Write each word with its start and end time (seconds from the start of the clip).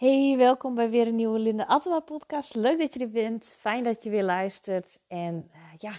Hey, 0.00 0.36
welkom 0.36 0.74
bij 0.74 0.90
weer 0.90 1.06
een 1.06 1.14
nieuwe 1.14 1.38
Linda 1.38 1.64
Attema 1.64 2.00
podcast. 2.00 2.54
Leuk 2.54 2.78
dat 2.78 2.94
je 2.94 3.00
er 3.00 3.10
bent. 3.10 3.56
Fijn 3.58 3.84
dat 3.84 4.04
je 4.04 4.10
weer 4.10 4.22
luistert. 4.22 4.98
En 5.06 5.50
uh, 5.54 5.60
ja, 5.78 5.92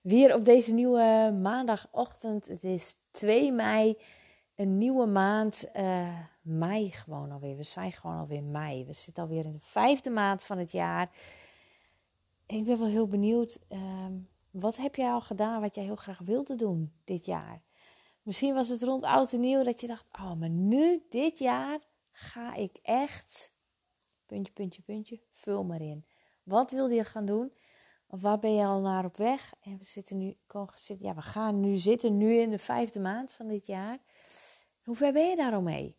weer 0.00 0.34
op 0.34 0.44
deze 0.44 0.74
nieuwe 0.74 1.38
maandagochtend. 1.42 2.46
Het 2.46 2.64
is 2.64 2.94
2 3.10 3.52
mei, 3.52 3.96
een 4.54 4.78
nieuwe 4.78 5.06
maand. 5.06 5.64
Uh, 5.76 6.18
mei 6.42 6.90
gewoon 6.90 7.30
alweer. 7.30 7.56
We 7.56 7.62
zijn 7.62 7.92
gewoon 7.92 8.18
alweer 8.18 8.42
mei. 8.42 8.84
We 8.84 8.92
zitten 8.92 9.22
alweer 9.22 9.44
in 9.44 9.52
de 9.52 9.58
vijfde 9.60 10.10
maand 10.10 10.42
van 10.42 10.58
het 10.58 10.72
jaar. 10.72 11.10
En 12.46 12.56
ik 12.56 12.64
ben 12.64 12.78
wel 12.78 12.88
heel 12.88 13.08
benieuwd. 13.08 13.58
Uh, 13.68 14.06
wat 14.50 14.76
heb 14.76 14.94
jij 14.94 15.10
al 15.10 15.20
gedaan 15.20 15.60
wat 15.60 15.74
jij 15.74 15.84
heel 15.84 15.96
graag 15.96 16.18
wilde 16.18 16.54
doen 16.54 16.92
dit 17.04 17.26
jaar? 17.26 17.60
Misschien 18.22 18.54
was 18.54 18.68
het 18.68 18.82
rond 18.82 19.02
oud 19.02 19.32
en 19.32 19.40
nieuw 19.40 19.62
dat 19.62 19.80
je 19.80 19.86
dacht: 19.86 20.04
oh, 20.12 20.34
maar 20.34 20.50
nu, 20.50 21.02
dit 21.08 21.38
jaar, 21.38 21.78
ga 22.10 22.54
ik 22.54 22.78
echt. 22.82 23.52
Puntje, 24.26 24.52
puntje, 24.52 24.82
puntje. 24.82 25.20
Vul 25.30 25.64
maar 25.64 25.80
in. 25.80 26.06
Wat 26.42 26.70
wilde 26.70 26.94
je 26.94 27.04
gaan 27.04 27.26
doen? 27.26 27.52
Of 28.06 28.20
waar 28.20 28.38
ben 28.38 28.54
je 28.54 28.64
al 28.64 28.80
naar 28.80 29.04
op 29.04 29.16
weg? 29.16 29.52
En 29.60 29.78
we 29.78 29.84
zitten 29.84 30.16
nu, 30.16 30.36
ja, 30.98 31.14
we 31.14 31.22
gaan 31.22 31.60
nu 31.60 31.76
zitten, 31.76 32.16
nu 32.16 32.34
in 32.34 32.50
de 32.50 32.58
vijfde 32.58 33.00
maand 33.00 33.32
van 33.32 33.48
dit 33.48 33.66
jaar. 33.66 33.98
Hoe 34.82 34.96
ver 34.96 35.12
ben 35.12 35.28
je 35.28 35.36
daarom 35.36 35.64
mee? 35.64 35.98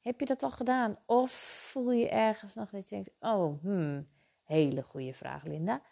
Heb 0.00 0.20
je 0.20 0.26
dat 0.26 0.42
al 0.42 0.50
gedaan? 0.50 0.98
Of 1.06 1.32
voel 1.70 1.92
je 1.92 2.08
ergens 2.08 2.54
nog 2.54 2.70
dat 2.70 2.88
je 2.88 2.94
denkt: 2.94 3.10
oh, 3.20 3.62
hmm, 3.62 4.08
hele 4.42 4.82
goede 4.82 5.14
vraag, 5.14 5.44
Linda. 5.44 5.82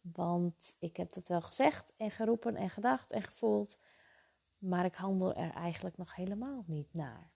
Want 0.00 0.76
ik 0.78 0.96
heb 0.96 1.14
het 1.14 1.28
wel 1.28 1.40
gezegd 1.40 1.92
en 1.96 2.10
geroepen 2.10 2.56
en 2.56 2.70
gedacht 2.70 3.10
en 3.10 3.22
gevoeld. 3.22 3.78
Maar 4.58 4.84
ik 4.84 4.94
handel 4.94 5.34
er 5.34 5.50
eigenlijk 5.50 5.96
nog 5.96 6.14
helemaal 6.14 6.64
niet 6.66 6.92
naar. 6.92 7.30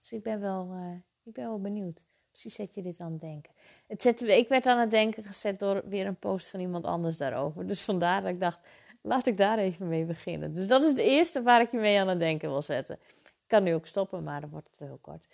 Dus 0.00 0.12
ik 0.12 0.22
ben 0.22 0.40
wel, 0.40 0.72
uh, 0.72 0.94
ik 1.22 1.32
ben 1.32 1.44
wel 1.44 1.60
benieuwd. 1.60 2.04
Precies 2.30 2.54
zet 2.54 2.74
je 2.74 2.82
dit 2.82 3.00
aan 3.00 3.12
het 3.12 3.20
denken. 3.20 3.52
Het 3.86 4.02
zette, 4.02 4.38
ik 4.38 4.48
werd 4.48 4.66
aan 4.66 4.78
het 4.78 4.90
denken 4.90 5.24
gezet 5.24 5.58
door 5.58 5.82
weer 5.88 6.06
een 6.06 6.18
post 6.18 6.50
van 6.50 6.60
iemand 6.60 6.84
anders 6.84 7.16
daarover. 7.16 7.66
Dus 7.66 7.84
vandaar 7.84 8.22
dat 8.22 8.30
ik 8.30 8.40
dacht, 8.40 8.58
laat 9.00 9.26
ik 9.26 9.36
daar 9.36 9.58
even 9.58 9.88
mee 9.88 10.04
beginnen. 10.04 10.54
Dus 10.54 10.68
dat 10.68 10.82
is 10.82 10.88
het 10.88 10.98
eerste 10.98 11.42
waar 11.42 11.60
ik 11.60 11.70
je 11.70 11.78
mee 11.78 12.00
aan 12.00 12.08
het 12.08 12.18
denken 12.18 12.48
wil 12.48 12.62
zetten. 12.62 12.98
Ik 13.24 13.46
kan 13.46 13.62
nu 13.62 13.74
ook 13.74 13.86
stoppen, 13.86 14.22
maar 14.22 14.40
dan 14.40 14.50
wordt 14.50 14.68
het 14.70 14.78
heel 14.78 14.98
kort. 15.00 15.26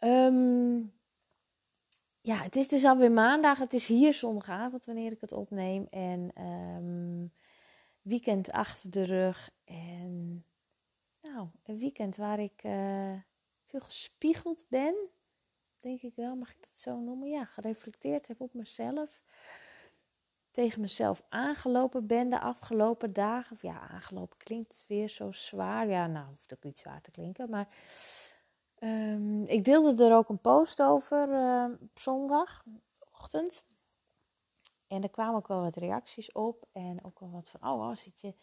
Um, 0.00 0.92
ja, 2.20 2.36
het 2.42 2.56
is 2.56 2.68
dus 2.68 2.84
alweer 2.84 3.12
maandag. 3.12 3.58
Het 3.58 3.72
is 3.72 3.86
hier 3.86 4.14
zondagavond 4.14 4.84
wanneer 4.84 5.12
ik 5.12 5.20
het 5.20 5.32
opneem. 5.32 5.86
En 5.90 6.30
um, 6.42 7.32
weekend 8.02 8.50
achter 8.50 8.90
de 8.90 9.02
rug. 9.02 9.50
En 9.64 10.44
nou, 11.20 11.48
een 11.64 11.78
weekend 11.78 12.16
waar 12.16 12.40
ik 12.40 12.62
uh, 12.64 13.12
gespiegeld 13.80 14.64
ben. 14.68 14.94
Denk 15.78 16.02
ik 16.02 16.14
wel, 16.14 16.34
mag 16.34 16.50
ik 16.50 16.60
dat 16.60 16.78
zo 16.78 17.00
noemen? 17.00 17.28
Ja, 17.28 17.44
gereflecteerd 17.44 18.28
heb 18.28 18.40
op 18.40 18.54
mezelf. 18.54 19.22
Tegen 20.50 20.80
mezelf 20.80 21.22
aangelopen 21.28 22.06
ben 22.06 22.30
de 22.30 22.40
afgelopen 22.40 23.12
dagen. 23.12 23.58
Ja, 23.60 23.88
aangelopen 23.88 24.38
klinkt 24.38 24.84
weer 24.88 25.08
zo 25.08 25.32
zwaar. 25.32 25.88
Ja, 25.88 26.06
nou, 26.06 26.26
hoeft 26.26 26.54
ook 26.54 26.62
niet 26.62 26.78
zwaar 26.78 27.00
te 27.00 27.10
klinken. 27.10 27.50
Maar 27.50 27.68
um, 28.80 29.44
ik 29.44 29.64
deelde 29.64 30.04
er 30.04 30.16
ook 30.16 30.28
een 30.28 30.40
post 30.40 30.82
over 30.82 31.28
uh, 31.28 31.64
op 31.80 31.98
zondagochtend. 31.98 33.64
En 34.86 35.02
er 35.02 35.10
kwamen 35.10 35.34
ook 35.34 35.48
wel 35.48 35.60
wat 35.60 35.76
reacties 35.76 36.32
op. 36.32 36.66
En 36.72 37.04
ook 37.04 37.20
wel 37.20 37.30
wat 37.30 37.50
van, 37.50 37.70
oh, 37.70 37.88
oh 37.88 37.96
zit 37.96 38.20
je, 38.20 38.34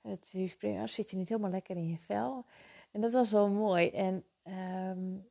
het, 0.00 0.26
zit 0.90 1.10
je 1.10 1.16
niet 1.16 1.28
helemaal 1.28 1.50
lekker 1.50 1.76
in 1.76 1.88
je 1.88 1.98
vel. 1.98 2.44
En 2.90 3.00
dat 3.00 3.12
was 3.12 3.30
wel 3.30 3.48
mooi. 3.48 3.88
En, 3.88 4.24
um, 4.48 5.28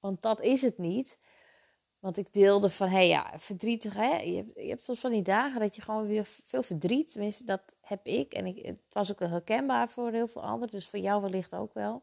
want 0.00 0.22
dat 0.22 0.40
is 0.40 0.62
het 0.62 0.78
niet. 0.78 1.18
Want 1.98 2.16
ik 2.16 2.32
deelde 2.32 2.70
van, 2.70 2.88
hé 2.88 2.94
hey, 2.94 3.08
ja, 3.08 3.32
verdrietig 3.36 3.94
hè. 3.94 4.16
Je 4.16 4.36
hebt, 4.36 4.54
je 4.54 4.68
hebt 4.68 4.82
soms 4.82 5.00
van 5.00 5.10
die 5.10 5.22
dagen 5.22 5.60
dat 5.60 5.76
je 5.76 5.82
gewoon 5.82 6.06
weer 6.06 6.24
veel 6.24 6.62
verdriet. 6.62 7.12
Tenminste, 7.12 7.44
dat 7.44 7.62
heb 7.80 8.06
ik. 8.06 8.32
En 8.32 8.46
ik, 8.46 8.66
het 8.66 8.78
was 8.90 9.10
ook 9.12 9.18
wel 9.18 9.28
herkenbaar 9.28 9.88
voor 9.88 10.10
heel 10.10 10.28
veel 10.28 10.42
anderen. 10.42 10.70
Dus 10.70 10.88
voor 10.88 10.98
jou 10.98 11.22
wellicht 11.22 11.54
ook 11.54 11.74
wel. 11.74 12.02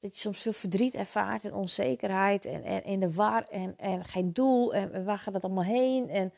Dat 0.00 0.14
je 0.14 0.20
soms 0.20 0.40
veel 0.40 0.52
verdriet 0.52 0.94
ervaart 0.94 1.44
en 1.44 1.54
onzekerheid. 1.54 2.44
En, 2.44 2.62
en 2.62 2.84
in 2.84 3.00
de 3.00 3.12
war 3.12 3.42
en, 3.42 3.76
en 3.76 4.04
geen 4.04 4.32
doel. 4.32 4.74
En, 4.74 5.04
waar 5.04 5.18
gaat 5.18 5.34
het 5.34 5.44
allemaal 5.44 5.64
heen? 5.64 6.08
En, 6.08 6.32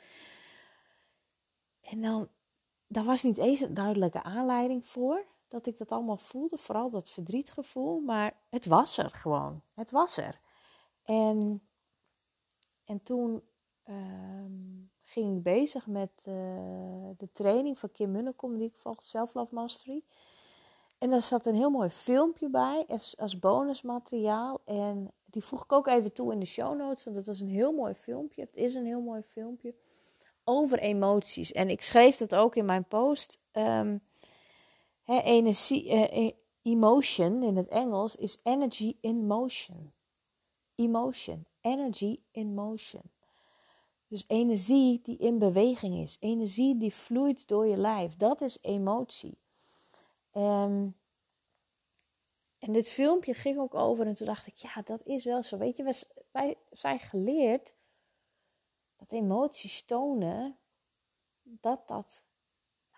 en 1.80 2.02
dan, 2.02 2.28
daar 2.86 3.04
was 3.04 3.22
niet 3.22 3.38
eens 3.38 3.60
een 3.60 3.74
duidelijke 3.74 4.22
aanleiding 4.22 4.86
voor 4.86 5.24
dat 5.48 5.66
ik 5.66 5.78
dat 5.78 5.90
allemaal 5.90 6.16
voelde. 6.16 6.56
Vooral 6.56 6.90
dat 6.90 7.10
verdrietgevoel. 7.10 8.00
Maar 8.00 8.34
het 8.48 8.66
was 8.66 8.98
er 8.98 9.10
gewoon. 9.10 9.62
Het 9.74 9.90
was 9.90 10.16
er. 10.16 10.40
En, 11.02 11.62
en 12.84 13.02
toen 13.02 13.42
um, 13.88 14.90
ging 15.02 15.36
ik 15.36 15.42
bezig 15.42 15.86
met 15.86 16.10
uh, 16.28 16.34
de 17.16 17.28
training 17.32 17.78
van 17.78 17.92
Kim 17.92 18.10
Munnekom, 18.10 18.56
die 18.56 18.68
ik 18.68 18.76
volg, 18.76 19.02
Self 19.02 19.34
Love 19.34 19.54
Mastery. 19.54 20.02
En 20.98 21.10
daar 21.10 21.22
zat 21.22 21.46
een 21.46 21.54
heel 21.54 21.70
mooi 21.70 21.90
filmpje 21.90 22.48
bij 22.48 22.84
als, 22.88 23.16
als 23.18 23.38
bonusmateriaal. 23.38 24.60
En 24.64 25.12
die 25.24 25.44
voeg 25.44 25.62
ik 25.62 25.72
ook 25.72 25.86
even 25.86 26.12
toe 26.12 26.32
in 26.32 26.38
de 26.38 26.46
show 26.46 26.78
notes, 26.78 27.04
want 27.04 27.16
het 27.16 27.26
was 27.26 27.40
een 27.40 27.48
heel 27.48 27.72
mooi 27.72 27.94
filmpje. 27.94 28.40
Het 28.40 28.56
is 28.56 28.74
een 28.74 28.86
heel 28.86 29.00
mooi 29.00 29.22
filmpje 29.22 29.74
over 30.44 30.78
emoties. 30.78 31.52
En 31.52 31.68
ik 31.68 31.82
schreef 31.82 32.16
dat 32.16 32.34
ook 32.34 32.56
in 32.56 32.64
mijn 32.64 32.84
post. 32.84 33.40
Um, 33.52 34.02
energie, 35.06 36.12
uh, 36.12 36.30
emotion 36.62 37.42
in 37.42 37.56
het 37.56 37.68
Engels 37.68 38.16
is 38.16 38.40
energy 38.42 38.96
in 39.00 39.26
motion. 39.26 39.92
Emotion, 40.74 41.46
energy 41.60 42.20
in 42.30 42.54
motion. 42.54 43.02
Dus 44.08 44.24
energie 44.26 45.00
die 45.02 45.16
in 45.16 45.38
beweging 45.38 45.94
is, 45.94 46.16
energie 46.20 46.76
die 46.76 46.94
vloeit 46.94 47.48
door 47.48 47.66
je 47.66 47.76
lijf, 47.76 48.16
dat 48.16 48.40
is 48.40 48.58
emotie. 48.60 49.38
Um, 50.32 50.96
en 52.58 52.72
dit 52.72 52.88
filmpje 52.88 53.34
ging 53.34 53.58
ook 53.58 53.74
over 53.74 54.06
en 54.06 54.14
toen 54.14 54.26
dacht 54.26 54.46
ik, 54.46 54.56
ja, 54.56 54.82
dat 54.82 55.04
is 55.04 55.24
wel 55.24 55.42
zo. 55.42 55.58
Weet 55.58 55.76
je, 55.76 56.04
wij 56.30 56.56
zijn 56.70 56.98
geleerd 56.98 57.74
dat 58.96 59.12
emoties 59.12 59.84
tonen 59.84 60.58
dat 61.42 61.88
dat, 61.88 62.24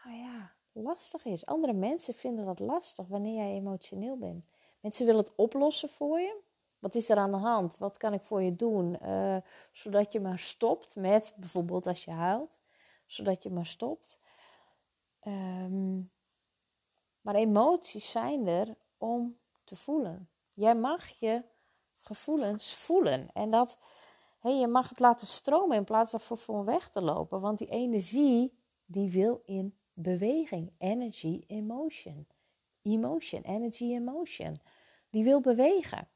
nou 0.05 0.17
ja, 0.17 0.57
lastig 0.83 1.25
is. 1.25 1.47
Andere 1.47 1.73
mensen 1.73 2.15
vinden 2.15 2.45
dat 2.45 2.59
lastig 2.59 3.07
wanneer 3.07 3.35
jij 3.35 3.55
emotioneel 3.55 4.17
bent. 4.17 4.49
Mensen 4.81 5.07
willen 5.07 5.21
het 5.21 5.35
oplossen 5.35 5.89
voor 5.89 6.21
je. 6.21 6.41
Wat 6.79 6.95
is 6.95 7.09
er 7.09 7.17
aan 7.17 7.31
de 7.31 7.37
hand? 7.37 7.79
Wat 7.79 7.97
kan 7.97 8.13
ik 8.13 8.23
voor 8.23 8.43
je 8.43 8.57
doen? 8.57 8.97
Uh, 9.03 9.37
zodat 9.73 10.13
je 10.13 10.21
maar 10.21 10.39
stopt 10.39 10.97
met, 10.97 11.35
bijvoorbeeld 11.37 11.87
als 11.87 12.05
je 12.05 12.11
huilt, 12.11 12.59
zodat 13.07 13.43
je 13.43 13.51
maar 13.51 13.67
stopt. 13.67 14.19
Um, 15.27 16.11
maar 17.21 17.35
emoties 17.35 18.11
zijn 18.11 18.47
er 18.47 18.77
om 18.99 19.39
te 19.65 19.77
voelen. 19.77 20.29
Jij 20.53 20.75
mag 20.75 21.09
je 21.09 21.43
gevoelens 22.01 22.75
voelen. 22.75 23.29
En 23.33 23.51
dat, 23.51 23.79
hey, 24.39 24.59
je 24.59 24.69
mag 24.69 24.89
het 24.89 25.01
laten 25.01 25.27
stromen 25.27 25.77
in 25.77 25.85
plaats 25.85 26.15
van 26.19 26.39
voor 26.39 26.65
weg 26.65 26.91
te 26.91 27.01
lopen. 27.01 27.41
Want 27.41 27.59
die 27.59 27.69
energie, 27.69 28.59
die 28.85 29.11
wil 29.11 29.43
in 29.45 29.79
beweging. 30.03 30.73
Energy, 30.79 31.45
emotion. 31.47 32.27
Emotion, 32.83 33.43
energy, 33.43 33.85
emotion. 33.85 34.55
Die 35.11 35.25
wil 35.25 35.41
bewegen. 35.41 36.09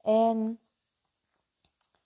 En 0.00 0.60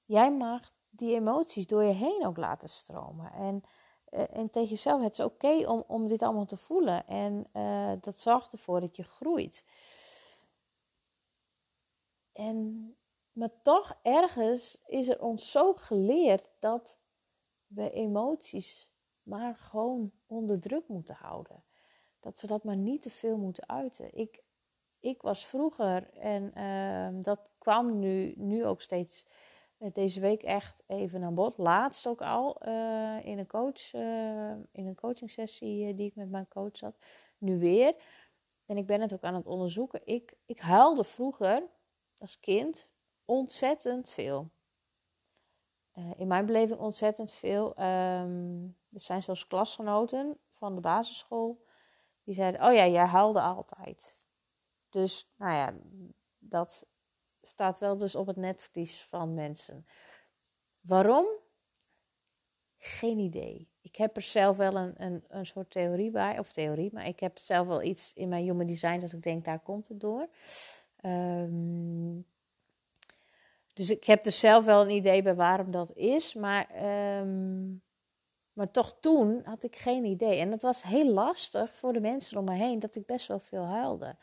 jij 0.04 0.32
mag 0.32 0.75
die 0.91 1.15
emoties 1.15 1.66
door 1.66 1.82
je 1.82 1.92
heen 1.92 2.26
ook 2.26 2.36
laten 2.36 2.69
stromen. 2.69 3.32
En 3.32 3.62
uh, 4.10 4.36
en 4.36 4.50
tegen 4.50 4.69
jezelf, 4.69 5.03
het 5.03 5.19
is 5.19 5.25
oké 5.25 5.69
om, 5.69 5.84
om 5.86 6.09
dit 6.09 6.22
allemaal 6.22 6.47
te 6.47 6.56
voelen. 6.56 7.06
En 7.06 7.47
uh, 7.53 7.92
dat 8.00 8.20
zorgt 8.20 8.53
ervoor 8.53 8.81
dat 8.81 8.97
je 8.97 9.03
groeit. 9.03 9.65
En, 12.32 12.97
maar 13.32 13.62
toch 13.62 13.98
ergens 14.03 14.78
is 14.86 15.09
er 15.09 15.20
ons 15.20 15.50
zo 15.50 15.74
geleerd 15.74 16.48
dat 16.59 16.98
we 17.66 17.91
emoties 17.91 18.91
maar 19.22 19.56
gewoon 19.56 20.12
onder 20.27 20.61
druk 20.61 20.89
moeten 20.89 21.15
houden. 21.15 21.65
Dat 22.21 22.41
we 22.41 22.47
dat 22.47 22.65
maar 22.65 22.77
niet 22.77 23.03
te 23.03 23.11
veel 23.11 23.37
moeten 23.37 23.69
uiten. 23.69 24.15
Ik, 24.15 24.43
ik 25.01 25.23
was 25.23 25.47
vroeger, 25.47 26.11
en 26.11 26.53
uh, 26.57 27.23
dat 27.23 27.41
kwam 27.59 27.99
nu, 27.99 28.34
nu 28.37 28.67
ook 28.67 28.83
steeds 28.83 29.27
deze 29.93 30.21
week 30.21 30.43
echt 30.43 30.83
even 30.87 31.23
aan 31.23 31.34
bod. 31.34 31.59
Laatst 31.59 32.07
ook 32.07 32.23
al 32.23 32.67
uh, 32.69 33.27
in 33.27 33.39
een 33.39 33.47
coach, 33.47 33.93
uh, 33.93 34.51
in 34.73 34.87
een 34.87 34.95
coaching 34.95 35.31
sessie 35.31 35.95
die 35.95 36.07
ik 36.07 36.15
met 36.15 36.31
mijn 36.31 36.49
coach 36.49 36.81
had. 36.81 36.99
Nu 37.39 37.59
weer. 37.59 37.95
En 38.67 38.77
ik 38.77 38.87
ben 38.87 39.01
het 39.01 39.13
ook 39.13 39.23
aan 39.23 39.34
het 39.34 39.47
onderzoeken. 39.47 40.01
Ik, 40.05 40.37
ik 40.47 40.59
huilde 40.59 41.05
vroeger 41.05 41.63
als 42.19 42.41
kind 42.41 42.91
ontzettend 43.25 44.11
veel. 44.11 44.51
In 46.16 46.27
mijn 46.27 46.47
beleving 46.47 46.78
ontzettend 46.78 47.33
veel. 47.33 47.69
Um, 47.81 48.77
er 48.93 49.01
zijn 49.01 49.22
zelfs 49.22 49.47
klasgenoten 49.47 50.39
van 50.51 50.75
de 50.75 50.81
basisschool 50.81 51.65
die 52.25 52.34
zeiden: 52.34 52.66
Oh 52.66 52.72
ja, 52.72 52.87
jij 52.87 53.07
huilde 53.07 53.41
altijd. 53.41 54.15
Dus 54.91 55.33
nou 55.37 55.53
ja, 55.53 55.75
dat 56.39 56.87
staat 57.41 57.78
wel 57.78 57.97
dus 57.97 58.15
op 58.15 58.27
het 58.27 58.37
netvlies 58.37 59.04
van 59.04 59.34
mensen. 59.34 59.87
Waarom? 60.81 61.27
Geen 62.78 63.19
idee. 63.19 63.69
Ik 63.81 63.97
heb 63.97 64.16
er 64.16 64.22
zelf 64.22 64.57
wel 64.57 64.77
een, 64.77 64.95
een, 64.97 65.25
een 65.28 65.47
soort 65.47 65.71
theorie 65.71 66.10
bij, 66.10 66.39
of 66.39 66.53
theorie, 66.53 66.92
maar 66.92 67.07
ik 67.07 67.21
heb 67.21 67.39
zelf 67.39 67.66
wel 67.66 67.83
iets 67.83 68.13
in 68.13 68.28
mijn 68.28 68.45
human 68.45 68.66
design 68.66 69.01
dat 69.01 69.13
ik 69.13 69.22
denk, 69.22 69.45
daar 69.45 69.60
komt 69.60 69.89
het 69.89 70.01
door. 70.01 70.28
Um, 71.04 72.27
dus 73.77 73.91
ik 73.91 74.05
heb 74.05 74.27
er 74.27 74.33
zelf 74.33 74.65
wel 74.65 74.83
een 74.83 74.91
idee 74.91 75.23
bij 75.23 75.34
waarom 75.34 75.71
dat 75.71 75.93
is, 75.95 76.34
maar, 76.34 76.69
um, 77.21 77.83
maar 78.53 78.71
toch 78.71 78.97
toen 79.01 79.41
had 79.45 79.63
ik 79.63 79.77
geen 79.77 80.05
idee. 80.05 80.39
En 80.41 80.51
het 80.51 80.63
was 80.63 80.83
heel 80.83 81.13
lastig 81.13 81.75
voor 81.75 81.93
de 81.93 82.01
mensen 82.01 82.39
om 82.39 82.45
me 82.45 82.55
heen 82.55 82.78
dat 82.78 82.95
ik 82.95 83.07
best 83.07 83.27
wel 83.27 83.39
veel 83.39 83.65
huilde. 83.65 84.17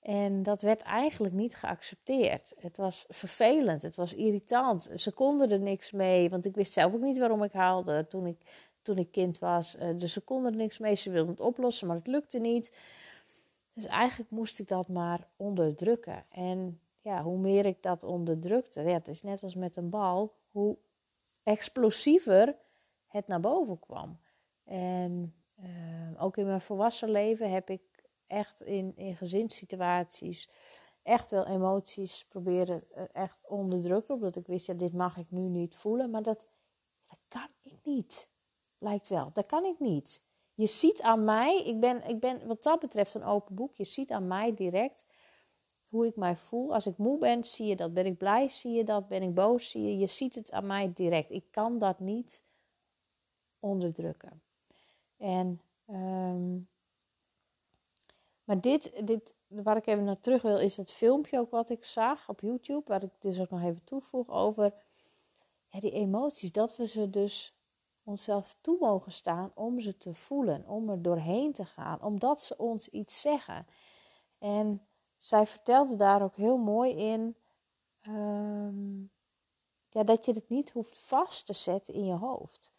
En 0.00 0.42
dat 0.42 0.62
werd 0.62 0.82
eigenlijk 0.82 1.34
niet 1.34 1.54
geaccepteerd. 1.54 2.54
Het 2.58 2.76
was 2.76 3.04
vervelend, 3.08 3.82
het 3.82 3.96
was 3.96 4.14
irritant. 4.14 4.90
Ze 4.94 5.12
konden 5.12 5.50
er 5.50 5.60
niks 5.60 5.90
mee, 5.90 6.30
want 6.30 6.44
ik 6.44 6.54
wist 6.54 6.72
zelf 6.72 6.94
ook 6.94 7.00
niet 7.00 7.18
waarom 7.18 7.42
ik 7.42 7.52
haalde 7.52 8.06
toen 8.06 8.26
ik, 8.26 8.38
toen 8.82 8.98
ik 8.98 9.10
kind 9.10 9.38
was. 9.38 9.76
Eh, 9.76 9.88
dus 9.96 10.12
ze 10.12 10.20
konden 10.20 10.52
er 10.52 10.58
niks 10.58 10.78
mee, 10.78 10.94
ze 10.94 11.10
wilden 11.10 11.30
het 11.30 11.40
oplossen, 11.40 11.86
maar 11.86 11.96
het 11.96 12.06
lukte 12.06 12.38
niet. 12.38 12.76
Dus 13.72 13.86
eigenlijk 13.86 14.30
moest 14.30 14.58
ik 14.58 14.68
dat 14.68 14.88
maar 14.88 15.28
onderdrukken. 15.36 16.24
En 16.30 16.80
ja, 17.02 17.22
hoe 17.22 17.38
meer 17.38 17.66
ik 17.66 17.82
dat 17.82 18.02
onderdrukte, 18.02 18.82
ja, 18.82 18.92
het 18.92 19.08
is 19.08 19.22
net 19.22 19.42
als 19.42 19.54
met 19.54 19.76
een 19.76 19.90
bal, 19.90 20.34
hoe 20.50 20.76
explosiever 21.42 22.56
het 23.06 23.26
naar 23.26 23.40
boven 23.40 23.78
kwam. 23.78 24.20
En 24.64 25.34
uh, 25.60 26.22
ook 26.22 26.36
in 26.36 26.46
mijn 26.46 26.60
volwassen 26.60 27.10
leven 27.10 27.50
heb 27.50 27.70
ik 27.70 27.82
echt 28.26 28.60
in, 28.60 28.96
in 28.96 29.16
gezinssituaties 29.16 30.50
echt 31.02 31.30
wel 31.30 31.46
emoties 31.46 32.26
proberen 32.28 32.82
uh, 32.96 33.02
echt 33.12 33.38
onderdrukken. 33.42 34.14
Omdat 34.14 34.36
ik 34.36 34.46
wist, 34.46 34.66
ja, 34.66 34.74
dit 34.74 34.92
mag 34.92 35.16
ik 35.16 35.30
nu 35.30 35.48
niet 35.48 35.76
voelen. 35.76 36.10
Maar 36.10 36.22
dat, 36.22 36.46
dat 37.08 37.18
kan 37.28 37.48
ik 37.62 37.78
niet. 37.82 38.28
Lijkt 38.78 39.08
wel, 39.08 39.30
dat 39.32 39.46
kan 39.46 39.64
ik 39.64 39.78
niet. 39.78 40.22
Je 40.54 40.66
ziet 40.66 41.02
aan 41.02 41.24
mij, 41.24 41.62
ik 41.64 41.80
ben, 41.80 42.08
ik 42.08 42.20
ben 42.20 42.46
wat 42.46 42.62
dat 42.62 42.80
betreft 42.80 43.14
een 43.14 43.24
open 43.24 43.54
boek. 43.54 43.74
Je 43.74 43.84
ziet 43.84 44.10
aan 44.10 44.26
mij 44.26 44.54
direct 44.54 45.04
hoe 45.92 46.06
ik 46.06 46.16
mij 46.16 46.36
voel. 46.36 46.74
Als 46.74 46.86
ik 46.86 46.96
moe 46.96 47.18
ben, 47.18 47.44
zie 47.44 47.66
je 47.66 47.76
dat. 47.76 47.94
Ben 47.94 48.06
ik 48.06 48.18
blij, 48.18 48.48
zie 48.48 48.72
je 48.72 48.84
dat. 48.84 49.08
Ben 49.08 49.22
ik 49.22 49.34
boos, 49.34 49.70
zie 49.70 49.82
je. 49.82 49.98
Je 49.98 50.06
ziet 50.06 50.34
het 50.34 50.52
aan 50.52 50.66
mij 50.66 50.92
direct. 50.94 51.30
Ik 51.30 51.44
kan 51.50 51.78
dat 51.78 52.00
niet 52.00 52.42
onderdrukken. 53.60 54.42
En, 55.16 55.60
um, 55.90 56.68
maar 58.44 58.60
dit, 58.60 59.06
dit, 59.06 59.34
waar 59.46 59.76
ik 59.76 59.86
even 59.86 60.04
naar 60.04 60.20
terug 60.20 60.42
wil, 60.42 60.58
is 60.58 60.76
het 60.76 60.90
filmpje 60.90 61.38
ook 61.38 61.50
wat 61.50 61.70
ik 61.70 61.84
zag 61.84 62.28
op 62.28 62.40
YouTube. 62.40 62.82
Waar 62.86 63.02
ik 63.02 63.12
dus 63.18 63.40
ook 63.40 63.50
nog 63.50 63.62
even 63.62 63.84
toevoeg 63.84 64.30
over 64.30 64.74
ja, 65.68 65.80
die 65.80 65.92
emoties. 65.92 66.52
Dat 66.52 66.76
we 66.76 66.86
ze 66.86 67.10
dus 67.10 67.54
onszelf 68.04 68.56
toe 68.60 68.76
mogen 68.80 69.12
staan 69.12 69.52
om 69.54 69.80
ze 69.80 69.98
te 69.98 70.14
voelen. 70.14 70.68
Om 70.68 70.90
er 70.90 71.02
doorheen 71.02 71.52
te 71.52 71.64
gaan. 71.64 72.02
Omdat 72.02 72.42
ze 72.42 72.58
ons 72.58 72.88
iets 72.88 73.20
zeggen. 73.20 73.66
En 74.38 74.86
zij 75.22 75.46
vertelde 75.46 75.96
daar 75.96 76.22
ook 76.22 76.36
heel 76.36 76.56
mooi 76.56 76.94
in 76.96 77.36
um, 78.08 79.10
ja, 79.88 80.02
dat 80.02 80.26
je 80.26 80.32
het 80.32 80.48
niet 80.48 80.70
hoeft 80.70 80.98
vast 80.98 81.46
te 81.46 81.52
zetten 81.52 81.94
in 81.94 82.04
je 82.04 82.14
hoofd. 82.14 82.72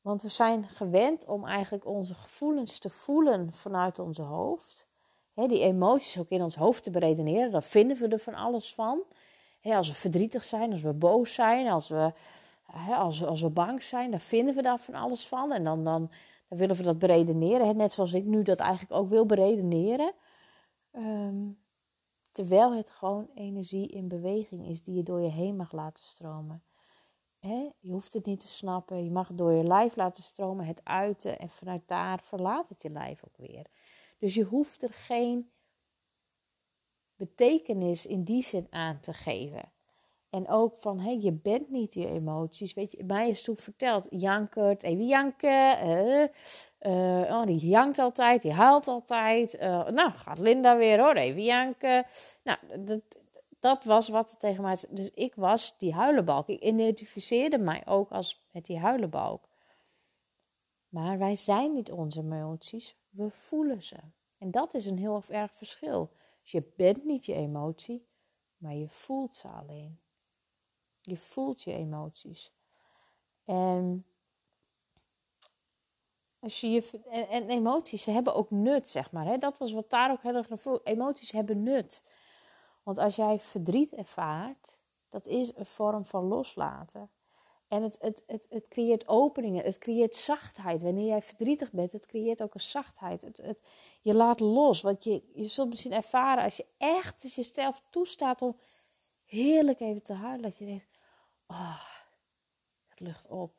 Want 0.00 0.22
we 0.22 0.28
zijn 0.28 0.64
gewend 0.64 1.24
om 1.24 1.46
eigenlijk 1.46 1.86
onze 1.86 2.14
gevoelens 2.14 2.78
te 2.78 2.90
voelen 2.90 3.52
vanuit 3.52 3.98
onze 3.98 4.22
hoofd. 4.22 4.86
die 5.34 5.60
emoties 5.60 6.18
ook 6.18 6.28
in 6.28 6.42
ons 6.42 6.56
hoofd 6.56 6.82
te 6.82 6.90
beredeneren, 6.90 7.50
daar 7.50 7.62
vinden 7.62 7.96
we 7.96 8.08
er 8.08 8.18
van 8.18 8.34
alles 8.34 8.74
van. 8.74 9.02
als 9.62 9.88
we 9.88 9.94
verdrietig 9.94 10.44
zijn, 10.44 10.72
als 10.72 10.82
we 10.82 10.92
boos 10.92 11.34
zijn, 11.34 11.68
als 11.68 11.88
we, 11.88 12.12
als, 12.96 13.24
als 13.24 13.40
we 13.40 13.50
bang 13.50 13.82
zijn, 13.82 14.10
dan 14.10 14.20
vinden 14.20 14.54
we 14.54 14.62
daar 14.62 14.78
van 14.78 14.94
alles 14.94 15.26
van. 15.26 15.52
En 15.52 15.64
dan, 15.64 15.84
dan, 15.84 16.10
dan 16.48 16.58
willen 16.58 16.76
we 16.76 16.82
dat 16.82 16.98
beredeneren. 16.98 17.76
net 17.76 17.92
zoals 17.92 18.12
ik 18.12 18.24
nu 18.24 18.42
dat 18.42 18.58
eigenlijk 18.58 18.92
ook 18.92 19.08
wil 19.08 19.26
beredeneren. 19.26 20.12
Ehm, 20.98 21.50
terwijl 22.32 22.74
het 22.74 22.90
gewoon 22.90 23.30
energie 23.34 23.88
in 23.88 24.08
beweging 24.08 24.66
is 24.66 24.82
die 24.82 24.94
je 24.94 25.02
door 25.02 25.20
je 25.20 25.30
heen 25.30 25.56
mag 25.56 25.72
laten 25.72 26.04
stromen. 26.04 26.62
je 27.78 27.92
hoeft 27.92 28.12
het 28.12 28.24
niet 28.24 28.40
te 28.40 28.48
snappen. 28.48 29.04
Je 29.04 29.10
mag 29.10 29.28
het 29.28 29.38
door 29.38 29.52
je 29.52 29.62
lijf 29.62 29.96
laten 29.96 30.22
stromen, 30.22 30.66
het 30.66 30.84
uiten. 30.84 31.38
En 31.38 31.48
vanuit 31.48 31.88
daar 31.88 32.20
verlaat 32.20 32.68
het 32.68 32.82
je 32.82 32.90
lijf 32.90 33.24
ook 33.24 33.36
weer. 33.36 33.66
Dus 34.18 34.34
je 34.34 34.44
hoeft 34.44 34.82
er 34.82 34.92
geen 34.92 35.50
betekenis 37.16 38.06
in 38.06 38.24
die 38.24 38.42
zin 38.42 38.66
aan 38.70 39.00
te 39.00 39.12
geven. 39.12 39.72
En 40.30 40.48
ook 40.48 40.76
van, 40.76 41.00
hé, 41.00 41.10
je 41.10 41.32
bent 41.32 41.70
niet 41.70 41.94
je 41.94 42.08
emoties. 42.08 42.74
Weet 42.74 42.92
je, 42.92 43.04
mij 43.04 43.28
is 43.28 43.42
toen 43.42 43.56
verteld, 43.56 44.06
jankert, 44.10 44.82
even 44.82 45.06
janken. 45.06 46.30
Uh, 46.80 47.36
oh, 47.36 47.46
die 47.46 47.66
jankt 47.66 47.98
altijd, 47.98 48.42
die 48.42 48.52
haalt 48.52 48.88
altijd. 48.88 49.54
Uh, 49.54 49.88
nou, 49.88 50.12
gaat 50.12 50.38
Linda 50.38 50.76
weer 50.76 51.00
hoor, 51.00 51.14
even 51.14 51.42
janken. 51.42 52.06
Nou, 52.42 52.58
dat, 52.84 53.00
dat 53.60 53.84
was 53.84 54.08
wat 54.08 54.30
er 54.30 54.36
tegen 54.36 54.62
mij... 54.62 54.76
Dus 54.90 55.10
ik 55.10 55.34
was 55.34 55.78
die 55.78 55.94
huilenbalk. 55.94 56.48
Ik 56.48 56.62
identificeerde 56.62 57.58
mij 57.58 57.82
ook 57.86 58.10
als 58.10 58.46
met 58.52 58.64
die 58.64 58.78
huilenbalk. 58.78 59.48
Maar 60.88 61.18
wij 61.18 61.34
zijn 61.34 61.72
niet 61.72 61.92
onze 61.92 62.20
emoties, 62.20 62.96
we 63.08 63.30
voelen 63.30 63.82
ze. 63.82 63.96
En 64.38 64.50
dat 64.50 64.74
is 64.74 64.86
een 64.86 64.98
heel 64.98 65.22
erg 65.28 65.54
verschil. 65.54 66.10
Dus 66.42 66.50
je 66.50 66.72
bent 66.76 67.04
niet 67.04 67.26
je 67.26 67.34
emotie, 67.34 68.06
maar 68.56 68.74
je 68.74 68.88
voelt 68.88 69.34
ze 69.34 69.48
alleen. 69.48 70.00
Je 71.08 71.16
voelt 71.16 71.62
je 71.62 71.72
emoties. 71.72 72.52
En, 73.44 74.06
als 76.38 76.60
je 76.60 76.70
je, 76.70 77.00
en, 77.10 77.28
en 77.28 77.48
emoties, 77.48 78.02
ze 78.02 78.10
hebben 78.10 78.34
ook 78.34 78.50
nut, 78.50 78.88
zeg 78.88 79.12
maar. 79.12 79.24
Hè? 79.24 79.38
Dat 79.38 79.58
was 79.58 79.72
wat 79.72 79.90
daar 79.90 80.10
ook 80.10 80.22
heel 80.22 80.34
erg 80.34 80.48
naar 80.48 80.78
Emoties 80.84 81.32
hebben 81.32 81.62
nut. 81.62 82.02
Want 82.82 82.98
als 82.98 83.16
jij 83.16 83.38
verdriet 83.38 83.92
ervaart, 83.92 84.76
dat 85.08 85.26
is 85.26 85.56
een 85.56 85.66
vorm 85.66 86.04
van 86.04 86.24
loslaten. 86.24 87.10
En 87.68 87.82
het, 87.82 87.98
het, 88.00 88.22
het, 88.26 88.46
het 88.48 88.68
creëert 88.68 89.08
openingen, 89.08 89.64
het 89.64 89.78
creëert 89.78 90.16
zachtheid. 90.16 90.82
Wanneer 90.82 91.06
jij 91.06 91.22
verdrietig 91.22 91.72
bent, 91.72 91.92
het 91.92 92.06
creëert 92.06 92.42
ook 92.42 92.54
een 92.54 92.60
zachtheid. 92.60 93.22
Het, 93.22 93.36
het, 93.36 93.62
je 94.00 94.14
laat 94.14 94.40
los, 94.40 94.80
want 94.80 95.04
je, 95.04 95.22
je 95.34 95.46
zult 95.46 95.68
misschien 95.68 95.92
ervaren 95.92 96.44
als 96.44 96.56
je 96.56 96.66
echt 96.78 97.34
jezelf 97.34 97.80
toestaat 97.90 98.42
om 98.42 98.56
heerlijk 99.24 99.80
even 99.80 100.02
te 100.02 100.12
huilen. 100.12 100.42
Dat 100.42 100.58
je 100.58 100.64
denkt, 100.64 100.97
oh, 101.48 101.84
het 102.88 103.00
lucht 103.00 103.26
op. 103.26 103.54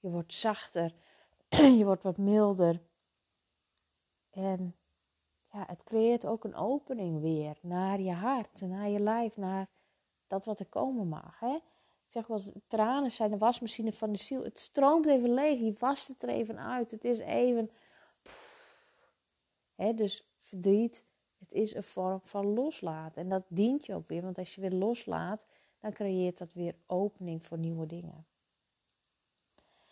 Je 0.00 0.10
wordt 0.10 0.34
zachter, 0.34 0.94
je 1.78 1.84
wordt 1.84 2.02
wat 2.02 2.18
milder. 2.18 2.80
En 4.30 4.76
ja, 5.52 5.64
het 5.66 5.84
creëert 5.84 6.26
ook 6.26 6.44
een 6.44 6.54
opening 6.54 7.20
weer 7.20 7.58
naar 7.62 8.00
je 8.00 8.12
hart, 8.12 8.60
naar 8.60 8.88
je 8.88 9.00
lijf, 9.00 9.36
naar 9.36 9.68
dat 10.26 10.44
wat 10.44 10.60
er 10.60 10.66
komen 10.66 11.08
mag. 11.08 11.38
Hè? 11.38 11.54
Ik 12.10 12.16
zeg 12.16 12.26
wel, 12.26 12.42
tranen 12.66 13.10
zijn 13.10 13.30
de 13.30 13.38
wasmachine 13.38 13.92
van 13.92 14.12
de 14.12 14.18
ziel. 14.18 14.42
Het 14.42 14.58
stroomt 14.58 15.06
even 15.06 15.34
leeg, 15.34 15.60
je 15.60 15.74
wast 15.78 16.08
het 16.08 16.22
er 16.22 16.28
even 16.28 16.58
uit. 16.58 16.90
Het 16.90 17.04
is 17.04 17.18
even. 17.18 17.70
Hè, 19.74 19.94
dus 19.94 20.30
verdriet, 20.36 21.04
het 21.38 21.52
is 21.52 21.74
een 21.74 21.82
vorm 21.82 22.20
van 22.24 22.46
loslaten. 22.46 23.22
En 23.22 23.28
dat 23.28 23.44
dient 23.48 23.86
je 23.86 23.94
ook 23.94 24.08
weer, 24.08 24.22
want 24.22 24.38
als 24.38 24.54
je 24.54 24.60
weer 24.60 24.72
loslaat, 24.72 25.46
dan 25.80 25.92
creëert 25.92 26.38
dat 26.38 26.52
weer 26.52 26.74
opening 26.86 27.44
voor 27.44 27.58
nieuwe 27.58 27.86
dingen. 27.86 28.26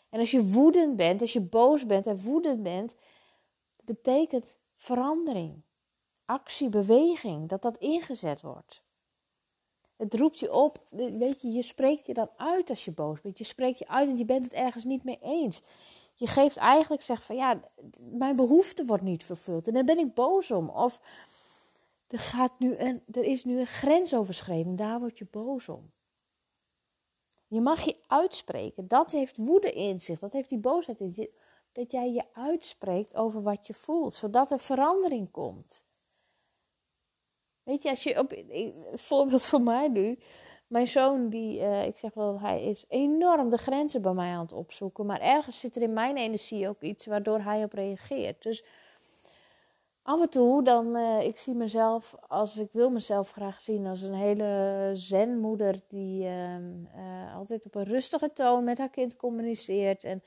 En 0.08 0.20
als 0.20 0.30
je 0.30 0.44
woedend 0.44 0.96
bent, 0.96 1.20
als 1.20 1.32
je 1.32 1.40
boos 1.40 1.86
bent 1.86 2.06
en 2.06 2.22
woedend 2.22 2.62
bent, 2.62 2.94
betekent 3.84 4.54
verandering, 4.76 5.62
actie, 6.24 6.68
beweging, 6.68 7.48
dat 7.48 7.62
dat 7.62 7.76
ingezet 7.76 8.40
wordt. 8.40 8.82
Het 9.96 10.14
roept 10.14 10.38
je 10.38 10.52
op, 10.52 10.84
weet 10.90 11.40
je, 11.40 11.52
je 11.52 11.62
spreekt 11.62 12.06
je 12.06 12.14
dan 12.14 12.30
uit 12.36 12.70
als 12.70 12.84
je 12.84 12.90
boos 12.90 13.20
bent. 13.20 13.38
Je 13.38 13.44
spreekt 13.44 13.78
je 13.78 13.88
uit 13.88 14.08
en 14.08 14.16
je 14.16 14.24
bent 14.24 14.44
het 14.44 14.52
ergens 14.52 14.84
niet 14.84 15.04
mee 15.04 15.18
eens. 15.22 15.62
Je 16.14 16.26
geeft 16.26 16.56
eigenlijk, 16.56 17.02
zeg 17.02 17.22
van 17.22 17.36
ja, 17.36 17.60
mijn 18.00 18.36
behoefte 18.36 18.84
wordt 18.84 19.02
niet 19.02 19.24
vervuld 19.24 19.66
en 19.66 19.74
daar 19.74 19.84
ben 19.84 19.98
ik 19.98 20.14
boos 20.14 20.50
om. 20.50 20.68
Of 20.68 21.00
er, 22.08 22.18
gaat 22.18 22.58
nu 22.58 22.76
een, 22.76 23.02
er 23.12 23.24
is 23.24 23.44
nu 23.44 23.60
een 23.60 23.66
grens 23.66 24.14
overschreden, 24.14 24.76
daar 24.76 24.98
word 24.98 25.18
je 25.18 25.26
boos 25.30 25.68
om. 25.68 25.92
Je 27.48 27.60
mag 27.60 27.84
je 27.84 27.96
uitspreken. 28.06 28.88
Dat 28.88 29.10
heeft 29.10 29.36
woede 29.36 29.72
in 29.72 30.00
zich. 30.00 30.18
Dat 30.18 30.32
heeft 30.32 30.48
die 30.48 30.58
boosheid 30.58 31.00
in 31.00 31.14
zich. 31.14 31.28
Dat 31.72 31.90
jij 31.90 32.12
je 32.12 32.24
uitspreekt 32.32 33.14
over 33.14 33.42
wat 33.42 33.66
je 33.66 33.74
voelt, 33.74 34.14
zodat 34.14 34.50
er 34.50 34.58
verandering 34.58 35.30
komt. 35.30 35.86
Weet 37.62 37.82
je, 37.82 37.90
als 37.90 38.02
je 38.02 38.18
op 38.18 38.32
een 38.32 38.74
voorbeeld 38.94 39.44
van 39.44 39.62
mij 39.62 39.88
nu. 39.88 40.18
Mijn 40.66 40.86
zoon, 40.86 41.28
die, 41.28 41.60
uh, 41.60 41.84
ik 41.86 41.96
zeg 41.96 42.14
wel, 42.14 42.40
hij 42.40 42.64
is 42.64 42.84
enorm 42.88 43.50
de 43.50 43.56
grenzen 43.56 44.02
bij 44.02 44.12
mij 44.12 44.32
aan 44.32 44.40
het 44.40 44.52
opzoeken. 44.52 45.06
Maar 45.06 45.20
ergens 45.20 45.60
zit 45.60 45.76
er 45.76 45.82
in 45.82 45.92
mijn 45.92 46.16
energie 46.16 46.68
ook 46.68 46.80
iets 46.80 47.06
waardoor 47.06 47.40
hij 47.40 47.64
op 47.64 47.72
reageert. 47.72 48.42
Dus 48.42 48.64
af 50.08 50.20
en 50.20 50.28
toe 50.28 50.62
dan, 50.62 50.96
uh, 50.96 51.22
ik 51.22 51.38
zie 51.38 51.54
mezelf, 51.54 52.14
als 52.28 52.56
ik 52.56 52.68
wil 52.72 52.90
mezelf 52.90 53.30
graag 53.30 53.60
zien 53.60 53.86
als 53.86 54.02
een 54.02 54.14
hele 54.14 54.90
zenmoeder 54.92 55.80
die 55.88 56.24
uh, 56.24 57.36
altijd 57.36 57.66
op 57.66 57.74
een 57.74 57.84
rustige 57.84 58.32
toon 58.32 58.64
met 58.64 58.78
haar 58.78 58.88
kind 58.88 59.16
communiceert 59.16 60.04
en 60.04 60.22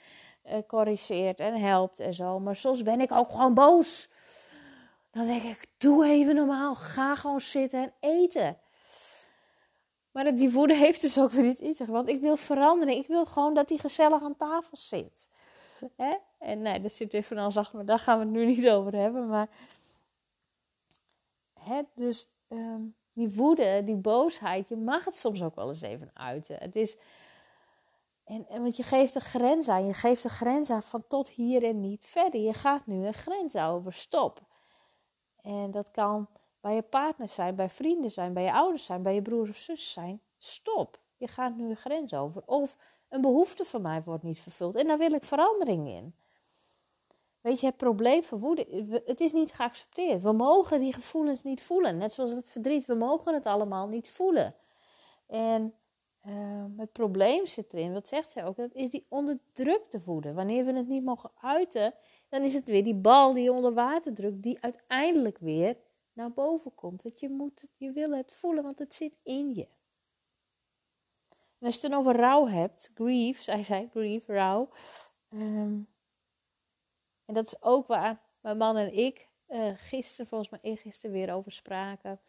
uh, 0.45 0.53
corrigeert 0.67 1.39
en 1.39 1.53
helpt 1.53 1.99
en 1.99 2.13
zo. 2.13 2.39
Maar 2.39 2.55
soms 2.55 2.83
ben 2.83 3.01
ik 3.01 3.11
ook 3.11 3.29
gewoon 3.29 3.53
boos. 3.53 4.09
Dan 5.11 5.25
denk 5.25 5.43
ik, 5.43 5.65
doe 5.77 6.05
even 6.05 6.35
normaal, 6.35 6.75
ga 6.75 7.15
gewoon 7.15 7.41
zitten 7.41 7.79
en 7.83 7.93
eten. 7.99 8.57
Maar 10.11 10.35
die 10.35 10.51
woede 10.51 10.75
heeft 10.83 11.01
dus 11.01 11.19
ook 11.19 11.31
weer 11.31 11.45
iets 11.45 11.61
in 11.61 11.73
zich, 11.73 11.87
want 11.87 12.09
ik 12.09 12.21
wil 12.21 12.37
veranderen. 12.37 12.95
Ik 12.95 13.07
wil 13.07 13.25
gewoon 13.25 13.53
dat 13.53 13.69
hij 13.69 13.77
gezellig 13.77 14.23
aan 14.23 14.37
tafel 14.37 14.77
zit. 14.77 15.27
En 16.39 16.61
nee, 16.61 16.81
dat 16.81 16.93
zit 16.93 17.13
even 17.13 17.35
van 17.35 17.43
alles 17.43 17.71
maar 17.71 17.85
daar 17.85 17.99
gaan 17.99 18.19
we 18.19 18.25
het 18.25 18.33
nu 18.33 18.45
niet 18.45 18.69
over 18.69 18.95
hebben. 18.95 19.27
Maar 19.27 19.49
hè, 21.59 21.81
dus 21.95 22.29
ehm, 22.47 22.81
die 23.13 23.29
woede, 23.29 23.83
die 23.83 23.95
boosheid, 23.95 24.69
je 24.69 24.75
mag 24.75 25.05
het 25.05 25.17
soms 25.17 25.43
ook 25.43 25.55
wel 25.55 25.67
eens 25.67 25.81
even 25.81 26.11
uiten. 26.13 26.57
Het 26.59 26.75
is, 26.75 26.97
en, 28.23 28.47
en 28.49 28.61
want 28.61 28.75
je 28.75 28.83
geeft 28.83 29.15
een 29.15 29.21
grens 29.21 29.69
aan. 29.69 29.85
Je 29.85 29.93
geeft 29.93 30.23
een 30.23 30.29
grens 30.29 30.69
aan 30.69 30.83
van 30.83 31.07
tot 31.07 31.29
hier 31.29 31.63
en 31.63 31.79
niet 31.79 32.05
verder. 32.05 32.41
Je 32.41 32.53
gaat 32.53 32.85
nu 32.85 33.05
een 33.05 33.13
grens 33.13 33.55
over. 33.55 33.93
Stop. 33.93 34.41
En 35.41 35.71
dat 35.71 35.91
kan 35.91 36.27
bij 36.59 36.75
je 36.75 36.81
partner 36.81 37.27
zijn, 37.27 37.55
bij 37.55 37.69
vrienden 37.69 38.11
zijn, 38.11 38.33
bij 38.33 38.43
je 38.43 38.53
ouders 38.53 38.85
zijn, 38.85 39.03
bij 39.03 39.13
je 39.13 39.21
broer 39.21 39.49
of 39.49 39.55
zus 39.55 39.93
zijn. 39.93 40.21
Stop. 40.37 40.99
Je 41.17 41.27
gaat 41.27 41.55
nu 41.55 41.69
een 41.69 41.75
grens 41.75 42.13
over. 42.13 42.43
Of 42.45 42.77
een 43.11 43.21
behoefte 43.21 43.65
van 43.65 43.81
mij 43.81 44.01
wordt 44.03 44.23
niet 44.23 44.39
vervuld. 44.39 44.75
En 44.75 44.87
daar 44.87 44.97
wil 44.97 45.11
ik 45.11 45.23
verandering 45.23 45.87
in. 45.87 46.15
Weet 47.41 47.59
je, 47.59 47.65
het 47.65 47.77
probleem 47.77 48.23
van 48.23 48.39
woede, 48.39 49.01
het 49.05 49.21
is 49.21 49.33
niet 49.33 49.53
geaccepteerd. 49.53 50.21
We 50.21 50.31
mogen 50.31 50.79
die 50.79 50.93
gevoelens 50.93 51.43
niet 51.43 51.61
voelen. 51.61 51.97
Net 51.97 52.13
zoals 52.13 52.31
het 52.31 52.49
verdriet, 52.49 52.85
we 52.85 52.93
mogen 52.93 53.33
het 53.33 53.45
allemaal 53.45 53.87
niet 53.87 54.09
voelen. 54.09 54.53
En 55.27 55.73
uh, 56.27 56.65
het 56.77 56.91
probleem 56.91 57.45
zit 57.45 57.73
erin, 57.73 57.93
wat 57.93 58.07
zegt 58.07 58.31
zij 58.31 58.45
ook, 58.45 58.55
dat 58.55 58.73
is 58.73 58.89
die 58.89 59.05
onderdrukte 59.09 60.01
woede. 60.05 60.33
Wanneer 60.33 60.65
we 60.65 60.73
het 60.73 60.87
niet 60.87 61.03
mogen 61.03 61.31
uiten, 61.41 61.93
dan 62.29 62.41
is 62.41 62.53
het 62.53 62.65
weer 62.65 62.83
die 62.83 62.95
bal 62.95 63.33
die 63.33 63.51
onder 63.51 63.73
water 63.73 64.13
drukt, 64.13 64.41
die 64.41 64.61
uiteindelijk 64.61 65.37
weer 65.37 65.77
naar 66.13 66.31
boven 66.31 66.75
komt. 66.75 67.01
Want 67.01 67.19
je, 67.19 67.29
moet, 67.29 67.67
je 67.77 67.91
wil 67.91 68.11
het 68.11 68.31
voelen, 68.33 68.63
want 68.63 68.79
het 68.79 68.93
zit 68.93 69.19
in 69.23 69.53
je. 69.53 69.67
Als 71.61 71.75
je 71.75 71.81
het 71.81 71.91
dan 71.91 71.99
over 71.99 72.15
rouw 72.15 72.47
hebt, 72.47 72.91
grief, 72.93 73.41
zij 73.41 73.63
zei 73.63 73.89
grief, 73.91 74.27
rouw. 74.27 74.69
Um, 75.29 75.87
en 77.25 77.33
dat 77.33 77.45
is 77.45 77.61
ook 77.61 77.87
waar 77.87 78.21
mijn 78.41 78.57
man 78.57 78.77
en 78.77 78.93
ik 78.97 79.29
uh, 79.49 79.71
gisteren, 79.75 80.27
volgens 80.27 80.49
mij 80.49 80.59
eergisteren, 80.61 81.15
weer 81.15 81.33
over 81.33 81.51
spraken. 81.51 82.19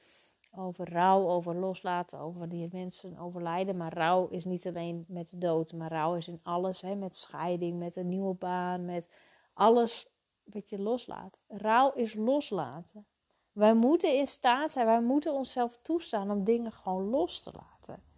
Over 0.57 0.93
rouw, 0.93 1.29
over 1.29 1.57
loslaten, 1.57 2.19
over 2.19 2.39
wanneer 2.39 2.69
mensen 2.73 3.19
overlijden. 3.19 3.77
Maar 3.77 3.95
rouw 3.95 4.29
is 4.29 4.45
niet 4.45 4.67
alleen 4.67 5.05
met 5.09 5.31
de 5.31 5.39
dood, 5.39 5.73
maar 5.73 5.91
rouw 5.91 6.15
is 6.15 6.29
in 6.29 6.41
alles. 6.43 6.81
Hè, 6.81 6.95
met 6.95 7.17
scheiding, 7.17 7.79
met 7.79 7.97
een 7.97 8.09
nieuwe 8.09 8.35
baan, 8.35 8.85
met 8.85 9.11
alles 9.53 10.07
wat 10.45 10.69
je 10.69 10.79
loslaat. 10.79 11.39
Rouw 11.49 11.93
is 11.93 12.15
loslaten. 12.15 13.07
Wij 13.53 13.75
moeten 13.75 14.17
in 14.17 14.27
staat 14.27 14.73
zijn, 14.73 14.87
wij 14.87 15.03
moeten 15.03 15.33
onszelf 15.33 15.79
toestaan 15.83 16.31
om 16.31 16.45
dingen 16.45 16.73
gewoon 16.73 17.05
los 17.05 17.43
te 17.43 17.53
laten. 17.53 18.12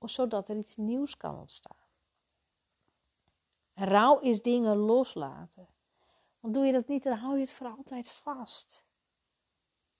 Zodat 0.00 0.48
er 0.48 0.56
iets 0.56 0.76
nieuws 0.76 1.16
kan 1.16 1.38
ontstaan. 1.38 1.76
Rouw 3.74 4.18
is 4.18 4.42
dingen 4.42 4.76
loslaten. 4.76 5.68
Want 6.40 6.54
doe 6.54 6.64
je 6.64 6.72
dat 6.72 6.88
niet, 6.88 7.02
dan 7.02 7.18
hou 7.18 7.34
je 7.34 7.40
het 7.40 7.50
voor 7.50 7.66
altijd 7.66 8.10
vast. 8.10 8.86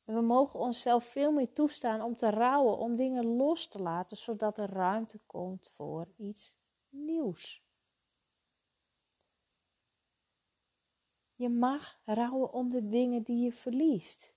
We 0.05 0.21
mogen 0.21 0.61
onszelf 0.61 1.05
veel 1.05 1.33
meer 1.33 1.53
toestaan 1.53 2.03
om 2.03 2.17
te 2.17 2.31
rouwen, 2.31 2.79
om 2.79 2.97
dingen 2.97 3.25
los 3.37 3.69
te 3.69 3.83
laten, 3.83 4.17
zodat 4.17 4.59
er 4.59 4.71
ruimte 4.71 5.19
komt 5.27 5.69
voor 5.69 6.09
iets 6.17 6.57
nieuws. 6.89 7.63
Je 11.35 11.49
mag 11.49 12.01
rouwen 12.05 12.53
om 12.53 12.71
de 12.71 12.89
dingen 12.89 13.23
die 13.23 13.45
je 13.45 13.53
verliest. 13.53 14.35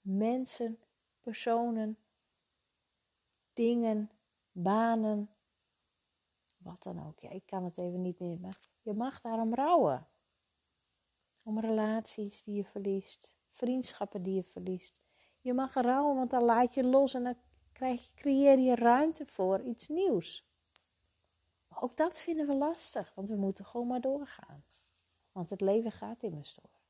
Mensen, 0.00 0.78
personen, 1.20 1.98
dingen, 3.52 4.10
banen, 4.52 5.30
wat 6.58 6.82
dan 6.82 7.06
ook. 7.06 7.20
Ja, 7.20 7.30
ik 7.30 7.46
kan 7.46 7.64
het 7.64 7.78
even 7.78 8.02
niet 8.02 8.18
meer. 8.18 8.56
Je 8.82 8.94
mag 8.94 9.20
daarom 9.20 9.54
rouwen. 9.54 10.06
Om 11.42 11.60
relaties 11.60 12.42
die 12.42 12.54
je 12.54 12.64
verliest, 12.64 13.36
vriendschappen 13.50 14.22
die 14.22 14.34
je 14.34 14.44
verliest. 14.44 15.00
Je 15.40 15.54
mag 15.54 15.74
rouwen, 15.74 16.16
want 16.16 16.30
dan 16.30 16.42
laat 16.42 16.74
je 16.74 16.84
los 16.84 17.14
en 17.14 17.24
dan 17.24 17.36
krijg 17.72 18.06
je, 18.06 18.14
creëer 18.14 18.58
je 18.58 18.74
ruimte 18.74 19.26
voor 19.26 19.62
iets 19.62 19.88
nieuws. 19.88 20.46
ook 21.74 21.96
dat 21.96 22.18
vinden 22.18 22.46
we 22.46 22.54
lastig, 22.54 23.14
want 23.14 23.28
we 23.28 23.36
moeten 23.36 23.64
gewoon 23.64 23.86
maar 23.86 24.00
doorgaan. 24.00 24.64
Want 25.32 25.50
het 25.50 25.60
leven 25.60 25.92
gaat 25.92 26.22
immers 26.22 26.54
door. 26.54 26.81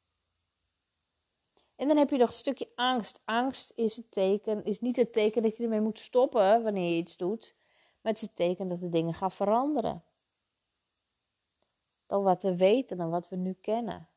En 1.76 1.88
dan 1.88 1.96
heb 1.96 2.10
je 2.10 2.16
nog 2.16 2.28
een 2.28 2.34
stukje 2.34 2.68
angst. 2.74 3.20
Angst 3.24 3.72
is, 3.74 3.96
het 3.96 4.10
teken, 4.10 4.64
is 4.64 4.80
niet 4.80 4.96
het 4.96 5.12
teken 5.12 5.42
dat 5.42 5.56
je 5.56 5.62
ermee 5.62 5.80
moet 5.80 5.98
stoppen 5.98 6.62
wanneer 6.62 6.90
je 6.90 6.96
iets 6.96 7.16
doet. 7.16 7.54
Maar 8.00 8.12
het 8.12 8.22
is 8.22 8.28
het 8.28 8.36
teken 8.36 8.68
dat 8.68 8.80
de 8.80 8.88
dingen 8.88 9.14
gaan 9.14 9.32
veranderen. 9.32 10.04
Dan 12.06 12.22
wat 12.22 12.42
we 12.42 12.56
weten, 12.56 12.96
dan 12.96 13.10
wat 13.10 13.28
we 13.28 13.36
nu 13.36 13.52
kennen. 13.52 14.08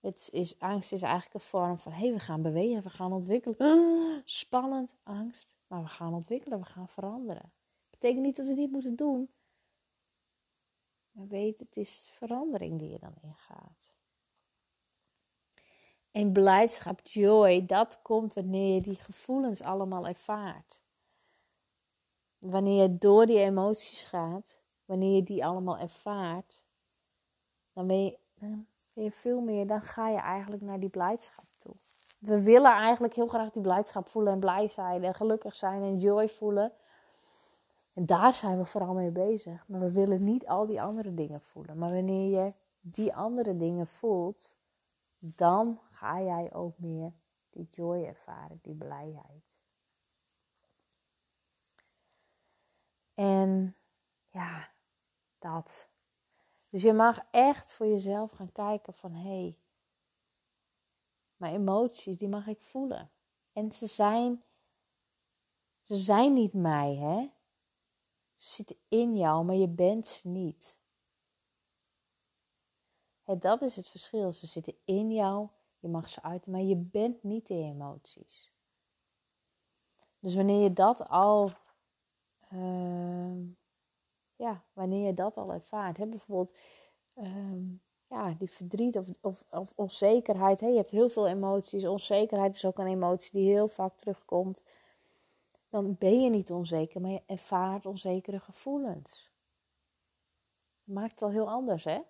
Het 0.00 0.28
is, 0.32 0.58
angst 0.58 0.92
is 0.92 1.02
eigenlijk 1.02 1.34
een 1.34 1.40
vorm 1.40 1.78
van, 1.78 1.92
hé, 1.92 1.98
hey, 1.98 2.12
we 2.12 2.20
gaan 2.20 2.42
bewegen, 2.42 2.82
we 2.82 2.90
gaan 2.90 3.12
ontwikkelen. 3.12 3.56
Spannend, 4.24 4.90
angst, 5.02 5.56
maar 5.66 5.82
we 5.82 5.88
gaan 5.88 6.14
ontwikkelen, 6.14 6.58
we 6.58 6.64
gaan 6.64 6.88
veranderen. 6.88 7.52
Betekent 7.90 8.22
niet 8.22 8.36
dat 8.36 8.46
we 8.46 8.54
niet 8.54 8.70
moeten 8.70 8.96
doen. 8.96 9.30
Maar 11.10 11.26
weet, 11.26 11.58
het 11.58 11.76
is 11.76 12.08
verandering 12.10 12.78
die 12.78 12.90
je 12.90 12.98
dan 12.98 13.14
ingaat. 13.22 13.93
En 16.14 16.32
blijdschap, 16.32 17.00
joy, 17.02 17.66
dat 17.66 17.98
komt 18.02 18.34
wanneer 18.34 18.74
je 18.74 18.80
die 18.80 18.98
gevoelens 18.98 19.62
allemaal 19.62 20.06
ervaart 20.06 20.82
wanneer 22.50 22.82
je 22.82 22.98
door 22.98 23.26
die 23.26 23.38
emoties 23.38 24.04
gaat, 24.04 24.58
wanneer 24.84 25.14
je 25.14 25.22
die 25.22 25.44
allemaal 25.44 25.78
ervaart, 25.78 26.62
dan 27.72 27.86
ben 27.86 28.04
je, 28.04 28.18
dan 28.34 28.66
je 28.92 29.10
veel 29.10 29.40
meer, 29.40 29.66
dan 29.66 29.82
ga 29.82 30.08
je 30.08 30.18
eigenlijk 30.18 30.62
naar 30.62 30.80
die 30.80 30.88
blijdschap 30.88 31.44
toe. 31.58 31.74
We 32.18 32.42
willen 32.42 32.72
eigenlijk 32.72 33.14
heel 33.14 33.26
graag 33.26 33.50
die 33.50 33.62
blijdschap 33.62 34.08
voelen 34.08 34.32
en 34.32 34.40
blij 34.40 34.68
zijn 34.68 35.04
en 35.04 35.14
gelukkig 35.14 35.54
zijn 35.54 35.82
en 35.82 35.98
joy 35.98 36.28
voelen. 36.28 36.72
En 37.92 38.06
daar 38.06 38.34
zijn 38.34 38.58
we 38.58 38.64
vooral 38.64 38.94
mee 38.94 39.10
bezig. 39.10 39.64
Maar 39.68 39.80
we 39.80 39.90
willen 39.90 40.24
niet 40.24 40.46
al 40.46 40.66
die 40.66 40.82
andere 40.82 41.14
dingen 41.14 41.40
voelen. 41.40 41.78
Maar 41.78 41.92
wanneer 41.92 42.44
je 42.44 42.52
die 42.80 43.14
andere 43.14 43.56
dingen 43.56 43.86
voelt, 43.86 44.54
dan 45.18 45.78
ga 46.04 46.22
jij 46.22 46.52
ook 46.52 46.78
meer 46.78 47.12
die 47.50 47.68
joy 47.70 48.04
ervaren, 48.04 48.58
die 48.62 48.74
blijheid. 48.74 49.44
En 53.14 53.76
ja, 54.30 54.72
dat. 55.38 55.88
Dus 56.68 56.82
je 56.82 56.92
mag 56.92 57.18
echt 57.30 57.72
voor 57.72 57.86
jezelf 57.86 58.30
gaan 58.30 58.52
kijken 58.52 58.94
van 58.94 59.12
hé, 59.12 59.40
hey, 59.40 59.58
mijn 61.36 61.54
emoties, 61.54 62.16
die 62.16 62.28
mag 62.28 62.46
ik 62.46 62.60
voelen. 62.60 63.10
En 63.52 63.72
ze 63.72 63.86
zijn, 63.86 64.44
ze 65.82 65.94
zijn 65.94 66.32
niet 66.32 66.52
mij, 66.52 66.94
hè. 66.94 67.30
Ze 68.34 68.52
zitten 68.52 68.76
in 68.88 69.16
jou, 69.16 69.44
maar 69.44 69.54
je 69.54 69.68
bent 69.68 70.06
ze 70.06 70.28
niet. 70.28 70.78
Hè, 73.22 73.38
dat 73.38 73.62
is 73.62 73.76
het 73.76 73.88
verschil. 73.88 74.32
Ze 74.32 74.46
zitten 74.46 74.76
in 74.84 75.12
jou, 75.12 75.48
je 75.84 75.90
mag 75.90 76.08
ze 76.08 76.22
uiten, 76.22 76.52
maar 76.52 76.60
je 76.60 76.76
bent 76.76 77.22
niet 77.22 77.46
de 77.46 77.54
emoties. 77.54 78.52
Dus 80.18 80.34
wanneer 80.34 80.62
je 80.62 80.72
dat 80.72 81.08
al 81.08 81.50
Ehm, 82.54 83.42
ja, 84.36 84.64
wanneer 84.72 85.06
je 85.06 85.14
dat 85.14 85.36
al 85.36 85.52
ervaart. 85.52 85.96
Hè? 85.96 86.06
Bijvoorbeeld 86.06 86.58
ehm, 87.14 87.62
ja, 88.06 88.34
die 88.38 88.50
verdriet 88.50 88.96
of, 89.20 89.44
of, 89.50 89.72
onzekerheid. 89.74 90.60
Hè? 90.60 90.66
Je 90.66 90.76
hebt 90.76 90.90
heel 90.90 91.08
veel 91.08 91.26
emoties. 91.26 91.86
Onzekerheid 91.86 92.54
is 92.54 92.64
ook 92.64 92.78
een 92.78 92.86
emotie 92.86 93.30
die 93.32 93.50
heel 93.50 93.68
vaak 93.68 93.96
terugkomt. 93.96 94.64
Dan 95.68 95.96
ben 95.98 96.20
je 96.20 96.30
niet 96.30 96.52
onzeker, 96.52 97.00
maar 97.00 97.10
je 97.10 97.22
ervaart 97.26 97.86
onzekere 97.86 98.40
gevoelens. 98.40 99.32
Maakt 100.84 101.10
het 101.10 101.22
al 101.22 101.30
heel 101.30 101.48
anders, 101.50 101.84
hè? 101.84 102.00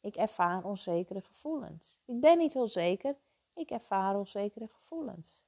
Ik 0.00 0.16
ervaar 0.16 0.64
onzekere 0.64 1.20
gevoelens. 1.20 1.96
Ik 2.04 2.20
ben 2.20 2.38
niet 2.38 2.56
onzeker, 2.56 3.16
ik 3.54 3.70
ervaar 3.70 4.18
onzekere 4.18 4.68
gevoelens. 4.68 5.42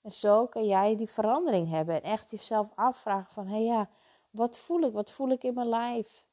En 0.00 0.12
zo 0.12 0.46
kan 0.46 0.66
jij 0.66 0.96
die 0.96 1.10
verandering 1.10 1.68
hebben 1.68 1.94
en 1.94 2.02
echt 2.02 2.30
jezelf 2.30 2.72
afvragen 2.74 3.32
van, 3.32 3.46
hé 3.46 3.52
hey 3.52 3.64
ja, 3.64 3.88
wat 4.30 4.58
voel 4.58 4.80
ik? 4.80 4.92
Wat 4.92 5.12
voel 5.12 5.28
ik 5.28 5.44
in 5.44 5.54
mijn 5.54 5.68
lijf? 5.68 6.24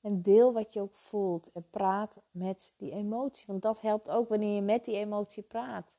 En 0.00 0.22
deel 0.22 0.52
wat 0.52 0.72
je 0.72 0.80
ook 0.80 0.94
voelt 0.94 1.52
en 1.52 1.66
praat 1.70 2.16
met 2.30 2.74
die 2.76 2.92
emotie. 2.92 3.44
Want 3.46 3.62
dat 3.62 3.80
helpt 3.80 4.10
ook 4.10 4.28
wanneer 4.28 4.54
je 4.54 4.62
met 4.62 4.84
die 4.84 4.96
emotie 4.96 5.42
praat. 5.42 5.94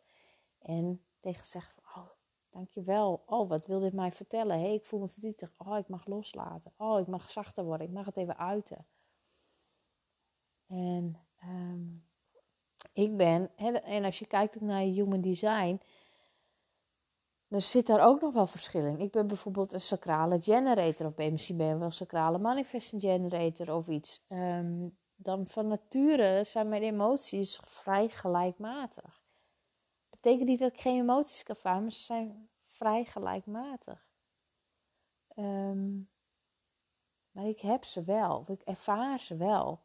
En 0.59 1.03
tegen 1.19 1.45
zegt, 1.45 1.81
oh, 1.95 2.09
dankjewel. 2.50 3.23
Oh, 3.25 3.50
wat 3.50 3.65
wil 3.65 3.79
dit 3.79 3.93
mij 3.93 4.11
vertellen? 4.11 4.59
Hey, 4.59 4.73
ik 4.73 4.85
voel 4.85 5.00
me 5.00 5.07
verdrietig. 5.07 5.53
Oh, 5.57 5.77
ik 5.77 5.88
mag 5.88 6.05
loslaten. 6.05 6.73
Oh, 6.77 7.00
ik 7.00 7.07
mag 7.07 7.29
zachter 7.29 7.63
worden. 7.63 7.88
Ik 7.88 7.93
mag 7.93 8.05
het 8.05 8.17
even 8.17 8.38
uiten. 8.38 8.85
En 10.71 11.17
ehm, 11.39 11.87
ik 12.93 13.17
ben, 13.17 13.55
en 13.83 14.03
als 14.03 14.19
je 14.19 14.27
kijkt 14.27 14.55
ook 14.55 14.61
naar 14.61 14.81
human 14.81 15.21
design, 15.21 15.81
dan 17.47 17.61
zit 17.61 17.87
daar 17.87 18.05
ook 18.05 18.21
nog 18.21 18.33
wel 18.33 18.47
verschil 18.47 18.85
in. 18.85 18.99
Ik 18.99 19.11
ben 19.11 19.27
bijvoorbeeld 19.27 19.73
een 19.73 19.81
sacrale 19.81 20.41
generator, 20.41 21.07
of 21.07 21.17
misschien 21.17 21.57
ben 21.57 21.67
je 21.67 21.75
wel 21.75 21.85
een 21.85 21.91
sacrale 21.91 22.37
manifesting 22.37 23.01
generator 23.01 23.75
of 23.75 23.87
iets. 23.87 24.25
Ehm, 24.27 24.87
dan 25.15 25.47
van 25.47 25.67
nature 25.67 26.43
zijn 26.43 26.69
mijn 26.69 26.83
emoties 26.83 27.59
vrij 27.63 28.09
gelijkmatig. 28.09 29.23
Betekent 30.09 30.47
niet 30.47 30.59
dat 30.59 30.71
ik 30.71 30.79
geen 30.79 30.99
emoties 30.99 31.43
kan 31.43 31.55
varen, 31.55 31.81
maar 31.81 31.91
ze 31.91 32.03
zijn 32.03 32.49
vrij 32.65 33.05
gelijkmatig. 33.05 34.07
Ehm, 35.27 35.97
maar 37.31 37.45
ik 37.45 37.59
heb 37.59 37.83
ze 37.83 38.03
wel, 38.03 38.37
of 38.37 38.49
ik 38.49 38.61
ervaar 38.61 39.19
ze 39.19 39.35
wel 39.37 39.81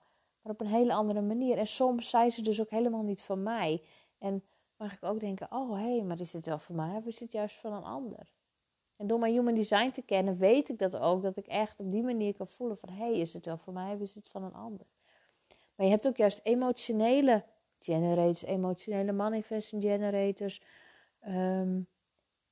maar 0.47 0.55
op 0.55 0.61
een 0.61 0.75
hele 0.75 0.93
andere 0.93 1.21
manier. 1.21 1.59
En 1.59 1.67
soms 1.67 2.09
zijn 2.09 2.33
ze 2.33 2.43
dus 2.43 2.61
ook 2.61 2.71
helemaal 2.71 3.03
niet 3.03 3.23
van 3.23 3.43
mij. 3.43 3.83
En 4.19 4.43
mag 4.77 4.93
ik 4.93 5.05
ook 5.05 5.21
denken, 5.21 5.47
oh 5.51 5.73
hé, 5.73 5.97
hey, 5.97 6.03
maar 6.03 6.21
is 6.21 6.31
dit 6.31 6.47
wel 6.47 6.59
van 6.59 6.75
mij 6.75 6.97
of 6.97 7.07
is 7.07 7.19
dit 7.19 7.33
juist 7.33 7.57
van 7.57 7.73
een 7.73 7.85
ander? 7.85 8.33
En 8.97 9.07
door 9.07 9.19
mijn 9.19 9.33
human 9.33 9.55
design 9.55 9.91
te 9.91 10.03
kennen, 10.03 10.37
weet 10.37 10.69
ik 10.69 10.79
dat 10.79 10.97
ook, 10.97 11.23
dat 11.23 11.37
ik 11.37 11.47
echt 11.47 11.81
op 11.81 11.91
die 11.91 12.03
manier 12.03 12.35
kan 12.35 12.49
voelen 12.49 12.79
van, 12.79 12.89
hé, 12.89 13.05
hey, 13.05 13.19
is 13.21 13.35
het 13.35 13.45
wel 13.45 13.57
van 13.57 13.75
mij 13.75 13.95
of 13.95 14.01
is 14.01 14.15
het 14.15 14.29
van 14.29 14.43
een 14.43 14.55
ander? 14.55 14.87
Maar 15.75 15.87
je 15.87 15.93
hebt 15.93 16.07
ook 16.07 16.17
juist 16.17 16.41
emotionele 16.43 17.45
generators, 17.79 18.45
emotionele 18.45 19.13
manifesting 19.13 19.83
generators, 19.83 20.63
ehm, 21.21 21.81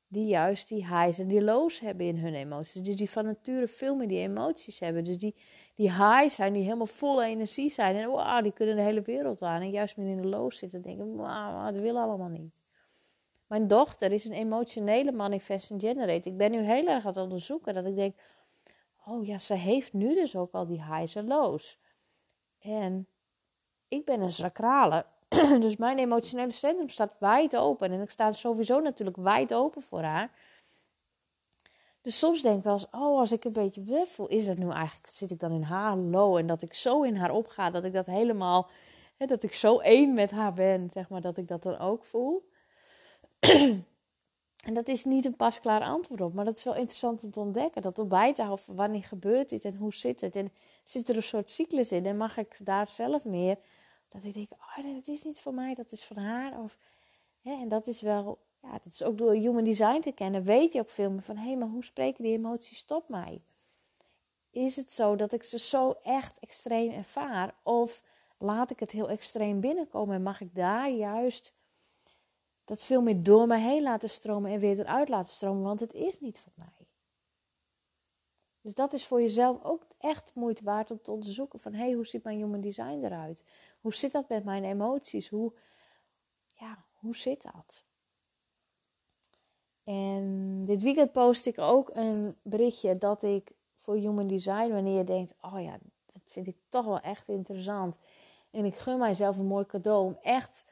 die 0.09 0.27
juist 0.27 0.69
die 0.69 0.87
highs 0.87 1.19
en 1.19 1.29
die 1.29 1.43
lows 1.43 1.81
hebben 1.81 2.07
in 2.07 2.17
hun 2.17 2.35
emoties. 2.35 2.83
Dus 2.83 2.97
die 2.97 3.11
van 3.11 3.25
nature 3.25 3.69
veel 3.69 3.95
meer 3.95 4.09
die 4.09 4.21
emoties 4.21 4.81
hebben. 4.81 5.05
Dus 5.05 5.19
die, 5.19 5.35
die 5.75 5.93
highs 5.93 6.35
zijn, 6.35 6.53
die 6.53 6.63
helemaal 6.63 6.87
vol 6.87 7.23
energie 7.23 7.71
zijn. 7.71 7.97
En 7.97 8.09
wow, 8.09 8.43
die 8.43 8.53
kunnen 8.53 8.77
de 8.77 8.83
hele 8.83 9.03
wereld 9.03 9.43
aan. 9.43 9.61
En 9.61 9.71
juist 9.71 9.97
meer 9.97 10.09
in 10.09 10.23
de 10.23 10.29
lows 10.29 10.59
zitten 10.59 10.79
en 10.79 10.85
denken, 10.85 11.17
wow, 11.17 11.65
dat 11.65 11.83
wil 11.83 11.99
allemaal 11.99 12.29
niet. 12.29 12.53
Mijn 13.47 13.69
dochter 13.69 14.13
is 14.13 14.25
een 14.25 14.33
emotionele 14.33 15.13
manifesting 15.13 15.81
generator. 15.81 16.33
Ik 16.33 16.37
ben 16.37 16.51
nu 16.51 16.59
heel 16.59 16.87
erg 16.87 17.03
aan 17.03 17.13
het 17.13 17.23
onderzoeken 17.23 17.75
dat 17.75 17.85
ik 17.85 17.95
denk, 17.95 18.17
oh 19.05 19.27
ja, 19.27 19.39
ze 19.39 19.55
heeft 19.55 19.93
nu 19.93 20.15
dus 20.15 20.37
ook 20.37 20.53
al 20.53 20.67
die 20.67 20.85
highs 20.85 21.15
en 21.15 21.27
lows. 21.27 21.79
En 22.61 23.07
ik 23.89 24.05
ben 24.05 24.21
een 24.21 24.33
sacrale. 24.33 25.07
dus 25.61 25.77
mijn 25.77 25.99
emotionele 25.99 26.53
centrum 26.53 26.89
staat 26.89 27.19
wijd 27.19 27.57
open. 27.57 27.93
En 27.93 28.01
ik 28.01 28.11
sta 28.11 28.33
sowieso 28.33 28.81
natuurlijk 28.81 29.17
wijd 29.17 29.55
open 29.55 29.83
voor 29.83 30.03
haar. 30.03 30.31
Dus 32.05 32.19
soms 32.19 32.43
denk 32.43 32.59
ik 32.59 32.65
wel 32.65 32.73
eens, 32.73 32.87
oh, 32.91 33.19
als 33.19 33.33
ik 33.33 33.45
een 33.45 33.53
beetje 33.53 33.83
wuffel, 33.83 34.29
is 34.29 34.47
dat 34.47 34.57
nu 34.57 34.71
eigenlijk, 34.71 35.09
zit 35.13 35.31
ik 35.31 35.41
dan 35.41 35.53
in 35.53 35.63
haar 35.63 35.97
low 35.97 36.37
en 36.37 36.47
dat 36.47 36.63
ik 36.63 36.75
zo 36.75 37.03
in 37.03 37.17
haar 37.17 37.31
opga, 37.31 37.71
dat 37.71 37.85
ik 37.85 37.93
dat 37.93 38.07
helemaal, 38.07 38.71
hè, 39.17 39.27
dat 39.27 39.43
ik 39.43 39.53
zo 39.53 39.79
één 39.79 40.15
met 40.15 40.31
haar 40.31 40.53
ben, 40.53 40.91
zeg 40.93 41.09
maar, 41.09 41.21
dat 41.21 41.37
ik 41.37 41.49
dat 41.49 41.63
dan 41.63 41.79
ook 41.79 42.05
voel. 42.05 42.49
en 44.69 44.75
dat 44.75 44.89
is 44.89 45.05
niet 45.05 45.25
een 45.25 45.37
pasklaar 45.37 45.83
antwoord 45.83 46.21
op, 46.21 46.35
maar 46.35 46.45
dat 46.45 46.57
is 46.57 46.65
wel 46.65 46.75
interessant 46.75 47.25
om 47.25 47.31
te 47.31 47.41
ontdekken, 47.41 47.83
dat 47.83 47.99
erbij 47.99 48.35
te 48.35 48.43
houden, 48.43 48.75
wanneer 48.75 49.05
gebeurt 49.05 49.49
dit 49.49 49.65
en 49.65 49.77
hoe 49.77 49.95
zit 49.95 50.21
het 50.21 50.37
en 50.37 50.53
zit 50.83 51.09
er 51.09 51.17
een 51.17 51.23
soort 51.23 51.51
cyclus 51.51 51.93
in 51.93 52.07
en 52.07 52.17
mag 52.17 52.37
ik 52.37 52.57
daar 52.61 52.89
zelf 52.89 53.25
meer, 53.25 53.57
dat 54.09 54.25
ik 54.25 54.35
denk, 54.35 54.53
oh 54.53 54.95
dat 54.95 55.09
is 55.09 55.23
niet 55.23 55.39
van 55.39 55.55
mij, 55.55 55.75
dat 55.75 55.93
is 55.93 56.05
van 56.05 56.17
haar, 56.17 56.59
of, 56.61 56.79
en 57.43 57.69
dat 57.69 57.87
is 57.87 58.01
wel 58.01 58.39
ja, 58.65 58.73
dat 58.73 58.93
is 58.93 59.03
ook 59.03 59.19
door 59.19 59.33
human 59.33 59.65
design 59.65 60.01
te 60.01 60.13
kennen, 60.13 60.43
weet 60.43 60.73
je 60.73 60.81
ook 60.81 60.91
veel 60.91 61.11
meer 61.11 61.23
van 61.23 61.37
hé, 61.37 61.47
hey, 61.47 61.57
maar 61.57 61.69
hoe 61.69 61.85
spreken 61.85 62.25
die 62.25 62.33
emoties 62.33 62.85
tot 62.85 63.09
mij? 63.09 63.41
Is 64.51 64.77
het 64.77 64.93
zo 64.93 65.17
dat 65.17 65.33
ik 65.33 65.43
ze 65.43 65.59
zo 65.59 65.95
echt 66.03 66.39
extreem 66.39 66.93
ervaar? 66.93 67.55
Of 67.63 68.03
laat 68.39 68.71
ik 68.71 68.81
het 68.81 68.91
heel 68.91 69.09
extreem 69.09 69.61
binnenkomen 69.61 70.15
en 70.15 70.23
mag 70.23 70.41
ik 70.41 70.55
daar 70.55 70.91
juist 70.91 71.55
dat 72.65 72.83
veel 72.83 73.03
meer 73.03 73.23
door 73.23 73.47
me 73.47 73.57
heen 73.57 73.83
laten 73.83 74.11
stromen 74.11 74.51
en 74.51 74.59
weer 74.59 74.79
eruit 74.79 75.09
laten 75.09 75.33
stromen, 75.33 75.63
want 75.63 75.81
het 75.81 75.93
is 75.93 76.21
niet 76.21 76.39
van 76.39 76.53
mij. 76.55 76.89
Dus 78.61 78.75
dat 78.75 78.93
is 78.93 79.07
voor 79.07 79.21
jezelf 79.21 79.65
ook 79.65 79.87
echt 79.99 80.35
moeite 80.35 80.65
waard 80.65 80.91
om 80.91 81.03
te 81.03 81.11
onderzoeken 81.11 81.61
van 81.61 81.73
hé, 81.73 81.85
hey, 81.85 81.93
hoe 81.93 82.07
ziet 82.07 82.25
mijn 82.25 82.39
human 82.39 82.61
design 82.61 83.05
eruit? 83.05 83.45
Hoe 83.81 83.95
zit 83.95 84.13
dat 84.13 84.29
met 84.29 84.45
mijn 84.45 84.65
emoties? 84.65 85.29
Hoe, 85.29 85.53
ja, 86.55 86.85
hoe 86.93 87.17
zit 87.17 87.43
dat? 87.43 87.85
En 89.85 90.63
dit 90.65 90.83
weekend 90.83 91.13
post 91.13 91.47
ik 91.47 91.59
ook 91.59 91.91
een 91.95 92.35
berichtje 92.43 92.99
dat 92.99 93.23
ik 93.23 93.53
voor 93.75 93.95
Human 93.95 94.27
Design, 94.27 94.73
wanneer 94.73 94.99
je 94.99 95.05
denkt, 95.05 95.35
oh 95.41 95.63
ja, 95.63 95.79
dat 96.13 96.23
vind 96.25 96.47
ik 96.47 96.57
toch 96.69 96.85
wel 96.85 97.01
echt 97.01 97.29
interessant. 97.29 97.97
En 98.51 98.65
ik 98.65 98.75
gun 98.75 98.99
mijzelf 98.99 99.39
een 99.39 99.47
mooi 99.47 99.67
cadeau 99.67 100.05
om 100.07 100.19
echt, 100.23 100.65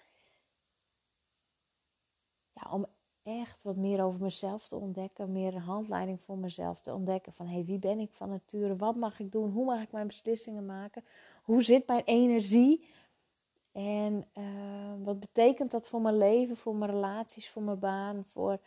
ja, 2.53 2.71
om 2.71 2.87
echt 3.23 3.63
wat 3.63 3.77
meer 3.77 4.03
over 4.03 4.21
mezelf 4.21 4.69
te 4.69 4.77
ontdekken, 4.77 5.33
meer 5.33 5.55
een 5.55 5.61
handleiding 5.61 6.21
voor 6.21 6.39
mezelf 6.39 6.81
te 6.81 6.95
ontdekken. 6.95 7.33
Van 7.33 7.47
hey, 7.47 7.65
wie 7.65 7.79
ben 7.79 7.99
ik 7.99 8.13
van 8.13 8.29
nature? 8.29 8.77
Wat 8.77 8.97
mag 8.97 9.21
ik 9.21 9.33
doen? 9.33 9.51
Hoe 9.51 9.65
mag 9.65 9.83
ik 9.83 9.93
mijn 9.93 10.07
beslissingen 10.07 10.67
maken? 10.67 11.05
Hoe 11.43 11.63
zit 11.63 11.87
mijn 11.87 12.05
energie? 12.05 12.85
En 13.73 14.27
uh, 14.39 14.45
wat 15.05 15.21
betekent 15.21 15.71
dat 15.71 15.89
voor 15.89 16.01
mijn 16.01 16.19
leven, 16.19 16.57
voor 16.57 16.75
mijn 16.75 16.91
relaties, 16.91 17.51
voor 17.51 17.63
mijn 17.63 17.79
baan, 17.79 18.25
voor 18.27 18.59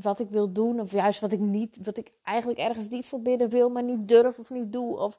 wat 0.00 0.20
ik 0.20 0.30
wil 0.30 0.52
doen, 0.52 0.80
of 0.80 0.92
juist 0.92 1.20
wat 1.20 1.32
ik 1.32 1.38
niet, 1.38 1.78
wat 1.84 1.96
ik 1.96 2.12
eigenlijk 2.22 2.58
ergens 2.58 2.88
diep 2.88 3.04
voor 3.04 3.20
binnen 3.20 3.48
wil, 3.48 3.68
maar 3.68 3.82
niet 3.82 4.08
durf 4.08 4.38
of 4.38 4.50
niet 4.50 4.72
doe. 4.72 4.98
Of 4.98 5.18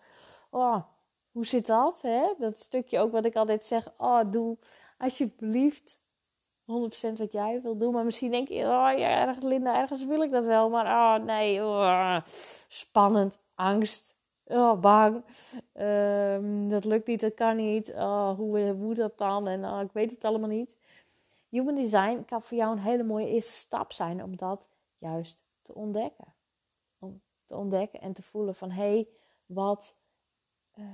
oh, 0.49 0.83
hoe 1.31 1.45
zit 1.45 1.65
dat? 1.65 2.01
Hè? 2.01 2.33
Dat 2.37 2.59
stukje 2.59 2.99
ook 2.99 3.11
wat 3.11 3.25
ik 3.25 3.35
altijd 3.35 3.65
zeg: 3.65 3.91
oh, 3.97 4.31
doe 4.31 4.57
alsjeblieft 4.97 5.97
100% 5.97 6.65
wat 7.17 7.31
jij 7.31 7.59
wil 7.61 7.77
doen. 7.77 7.93
Maar 7.93 8.05
misschien 8.05 8.31
denk 8.31 8.47
je: 8.47 8.63
oh 8.63 8.91
ja, 8.97 9.27
erg, 9.27 9.41
Linda, 9.41 9.81
ergens 9.81 10.05
wil 10.05 10.21
ik 10.21 10.31
dat 10.31 10.45
wel, 10.45 10.69
maar 10.69 10.85
oh 10.85 11.25
nee, 11.25 11.63
oh, 11.63 12.17
spannend, 12.67 13.39
angst. 13.55 14.15
Oh, 14.45 14.79
bang. 14.79 15.23
Um, 15.73 16.69
dat 16.69 16.85
lukt 16.85 17.07
niet, 17.07 17.19
dat 17.19 17.33
kan 17.33 17.55
niet. 17.55 17.93
Oh, 17.93 18.35
hoe, 18.35 18.75
hoe 18.79 18.93
dat 18.93 19.17
dan? 19.17 19.47
En 19.47 19.65
oh, 19.65 19.81
ik 19.81 19.91
weet 19.91 20.11
het 20.11 20.23
allemaal 20.23 20.49
niet. 20.49 20.75
Human 21.53 21.75
design 21.75 22.25
kan 22.25 22.41
voor 22.41 22.57
jou 22.57 22.71
een 22.71 22.83
hele 22.83 23.03
mooie 23.03 23.27
eerste 23.27 23.53
stap 23.53 23.91
zijn 23.91 24.23
om 24.23 24.37
dat 24.37 24.69
juist 24.97 25.41
te 25.61 25.73
ontdekken. 25.73 26.33
Om 26.99 27.21
te 27.45 27.55
ontdekken 27.55 28.01
en 28.01 28.13
te 28.13 28.21
voelen 28.21 28.55
van 28.55 28.71
hé, 28.71 28.81
hey, 28.81 29.07
wat, 29.45 29.95
uh, 30.75 30.85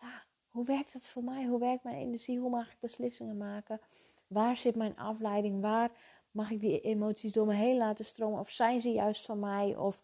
ja, 0.00 0.24
hoe 0.48 0.64
werkt 0.64 0.92
dat 0.92 1.06
voor 1.06 1.24
mij? 1.24 1.44
Hoe 1.44 1.58
werkt 1.58 1.84
mijn 1.84 1.96
energie? 1.96 2.38
Hoe 2.38 2.50
mag 2.50 2.72
ik 2.72 2.80
beslissingen 2.80 3.36
maken? 3.36 3.80
Waar 4.26 4.56
zit 4.56 4.76
mijn 4.76 4.96
afleiding? 4.96 5.60
Waar 5.60 5.90
mag 6.30 6.50
ik 6.50 6.60
die 6.60 6.80
emoties 6.80 7.32
door 7.32 7.46
me 7.46 7.54
heen 7.54 7.76
laten 7.76 8.04
stromen? 8.04 8.40
Of 8.40 8.50
zijn 8.50 8.80
ze 8.80 8.92
juist 8.92 9.24
van 9.24 9.38
mij? 9.38 9.76
Of 9.76 10.02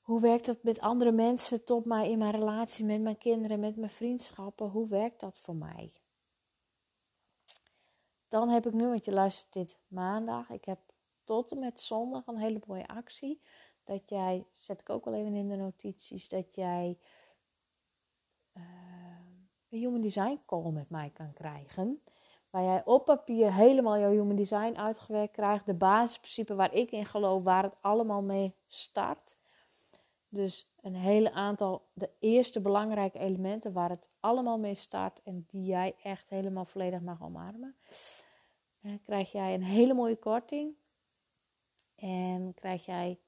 hoe 0.00 0.20
werkt 0.20 0.46
dat 0.46 0.62
met 0.62 0.80
andere 0.80 1.12
mensen 1.12 1.64
tot 1.64 1.84
mij 1.84 2.10
in 2.10 2.18
mijn 2.18 2.32
relatie 2.32 2.84
met 2.84 3.00
mijn 3.00 3.18
kinderen, 3.18 3.60
met 3.60 3.76
mijn 3.76 3.90
vriendschappen? 3.90 4.68
Hoe 4.68 4.88
werkt 4.88 5.20
dat 5.20 5.38
voor 5.38 5.56
mij? 5.56 5.99
Dan 8.30 8.48
heb 8.48 8.66
ik 8.66 8.72
nu, 8.72 8.86
want 8.86 9.04
je 9.04 9.12
luistert 9.12 9.52
dit 9.52 9.78
maandag. 9.88 10.50
Ik 10.50 10.64
heb 10.64 10.78
tot 11.24 11.50
en 11.50 11.58
met 11.58 11.80
zondag 11.80 12.26
een 12.26 12.38
hele 12.38 12.60
mooie 12.66 12.88
actie. 12.88 13.40
Dat 13.84 14.08
jij, 14.08 14.46
zet 14.52 14.80
ik 14.80 14.90
ook 14.90 15.04
wel 15.04 15.14
even 15.14 15.34
in 15.34 15.48
de 15.48 15.56
notities, 15.56 16.28
dat 16.28 16.54
jij 16.54 16.98
uh, 18.56 18.62
een 19.68 19.78
Human 19.78 20.00
Design 20.00 20.40
call 20.46 20.70
met 20.70 20.90
mij 20.90 21.10
kan 21.10 21.32
krijgen. 21.32 22.02
Waar 22.50 22.62
jij 22.62 22.84
op 22.84 23.04
papier 23.04 23.54
helemaal 23.54 23.98
jouw 23.98 24.10
Human 24.10 24.36
Design 24.36 24.76
uitgewerkt 24.76 25.32
krijgt. 25.32 25.66
De 25.66 25.74
basisprincipe 25.74 26.54
waar 26.54 26.74
ik 26.74 26.90
in 26.90 27.06
geloof, 27.06 27.42
waar 27.42 27.62
het 27.62 27.76
allemaal 27.80 28.22
mee 28.22 28.54
start. 28.66 29.36
Dus 30.32 30.68
een 30.80 30.94
hele 30.94 31.32
aantal, 31.32 31.82
de 31.92 32.10
eerste 32.18 32.60
belangrijke 32.60 33.18
elementen 33.18 33.72
waar 33.72 33.90
het 33.90 34.08
allemaal 34.20 34.58
mee 34.58 34.74
start 34.74 35.20
en 35.24 35.46
die 35.48 35.64
jij 35.64 35.94
echt 36.02 36.28
helemaal 36.28 36.64
volledig 36.64 37.00
mag 37.00 37.22
omarmen. 37.22 37.76
Dan 38.80 39.00
krijg 39.04 39.32
jij 39.32 39.54
een 39.54 39.62
hele 39.62 39.94
mooie 39.94 40.16
korting 40.16 40.74
en 41.96 42.52
krijg 42.54 42.84
jij 42.84 43.18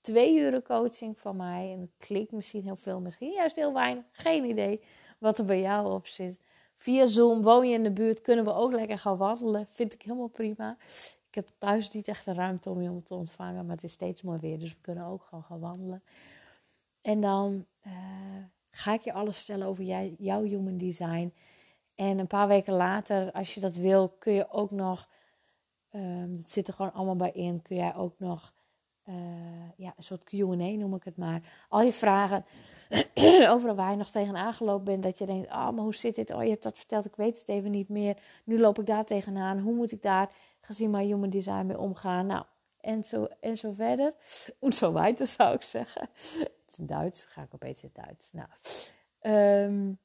twee 0.00 0.36
uur 0.36 0.62
coaching 0.62 1.18
van 1.18 1.36
mij. 1.36 1.72
En 1.72 1.80
het 1.80 1.94
klinkt 1.96 2.32
misschien 2.32 2.62
heel 2.62 2.76
veel, 2.76 3.00
misschien 3.00 3.32
juist 3.32 3.56
heel 3.56 3.72
weinig, 3.72 4.04
geen 4.12 4.44
idee 4.44 4.80
wat 5.18 5.38
er 5.38 5.44
bij 5.44 5.60
jou 5.60 5.92
op 5.92 6.06
zit. 6.06 6.38
Via 6.76 7.06
Zoom, 7.06 7.42
woon 7.42 7.68
je 7.68 7.74
in 7.74 7.82
de 7.82 7.92
buurt, 7.92 8.20
kunnen 8.20 8.44
we 8.44 8.54
ook 8.54 8.72
lekker 8.72 8.98
gaan 8.98 9.16
wandelen. 9.16 9.66
Vind 9.70 9.92
ik 9.92 10.02
helemaal 10.02 10.28
prima. 10.28 10.76
Ik 11.28 11.34
heb 11.34 11.48
thuis 11.58 11.90
niet 11.90 12.08
echt 12.08 12.24
de 12.24 12.32
ruimte 12.32 12.70
om 12.70 12.82
je 12.82 13.02
te 13.02 13.14
ontvangen, 13.14 13.66
maar 13.66 13.74
het 13.74 13.84
is 13.84 13.92
steeds 13.92 14.22
mooi 14.22 14.38
weer, 14.38 14.58
dus 14.58 14.70
we 14.70 14.80
kunnen 14.80 15.04
ook 15.04 15.22
gewoon 15.22 15.44
gaan 15.44 15.60
wandelen. 15.60 16.02
En 17.02 17.20
dan 17.20 17.66
uh, 17.86 17.92
ga 18.70 18.92
ik 18.92 19.00
je 19.00 19.12
alles 19.12 19.36
vertellen 19.36 19.66
over 19.66 19.84
jij, 19.84 20.14
jouw 20.18 20.42
human 20.42 20.78
design. 20.78 21.34
En 21.94 22.18
een 22.18 22.26
paar 22.26 22.48
weken 22.48 22.74
later, 22.74 23.32
als 23.32 23.54
je 23.54 23.60
dat 23.60 23.76
wil, 23.76 24.08
kun 24.08 24.32
je 24.32 24.50
ook 24.50 24.70
nog, 24.70 25.08
um, 25.92 26.36
dat 26.36 26.50
zit 26.50 26.68
er 26.68 26.74
gewoon 26.74 26.92
allemaal 26.92 27.16
bij 27.16 27.32
in, 27.32 27.62
kun 27.62 27.76
jij 27.76 27.94
ook 27.94 28.18
nog 28.18 28.52
uh, 29.08 29.14
ja, 29.76 29.92
een 29.96 30.02
soort 30.02 30.24
Q&A 30.24 30.54
noem 30.54 30.94
ik 30.94 31.04
het 31.04 31.16
maar. 31.16 31.66
Al 31.68 31.82
je 31.82 31.92
vragen 31.92 32.44
overal 33.52 33.74
waar 33.74 33.90
je 33.90 33.96
nog 33.96 34.10
tegenaan 34.10 34.54
gelopen 34.54 34.84
bent. 34.84 35.02
Dat 35.02 35.18
je 35.18 35.26
denkt, 35.26 35.48
oh, 35.48 35.70
maar 35.70 35.84
hoe 35.84 35.94
zit 35.94 36.14
dit? 36.14 36.30
Oh, 36.30 36.42
je 36.42 36.50
hebt 36.50 36.62
dat 36.62 36.78
verteld, 36.78 37.04
ik 37.04 37.16
weet 37.16 37.38
het 37.38 37.48
even 37.48 37.70
niet 37.70 37.88
meer. 37.88 38.16
Nu 38.44 38.60
loop 38.60 38.78
ik 38.78 38.86
daar 38.86 39.04
tegenaan. 39.04 39.58
Hoe 39.58 39.74
moet 39.74 39.92
ik 39.92 40.02
daar, 40.02 40.30
gezien 40.60 40.90
mijn 40.90 41.06
human 41.06 41.30
design, 41.30 41.66
mee 41.66 41.78
omgaan? 41.78 42.26
Nou, 42.26 42.44
en 42.80 43.04
zo, 43.04 43.28
en 43.40 43.56
zo 43.56 43.72
verder. 43.72 44.14
En 44.60 44.72
zo 44.72 44.92
weiter 44.92 45.26
zou 45.26 45.54
ik 45.54 45.62
zeggen. 45.62 46.08
Het 46.76 46.88
Duits, 46.88 47.24
ga 47.24 47.42
ik 47.42 47.54
opeens 47.54 47.82
in 47.82 47.90
Duits. 47.92 48.32
Nou, 48.32 48.48
um, 49.66 49.98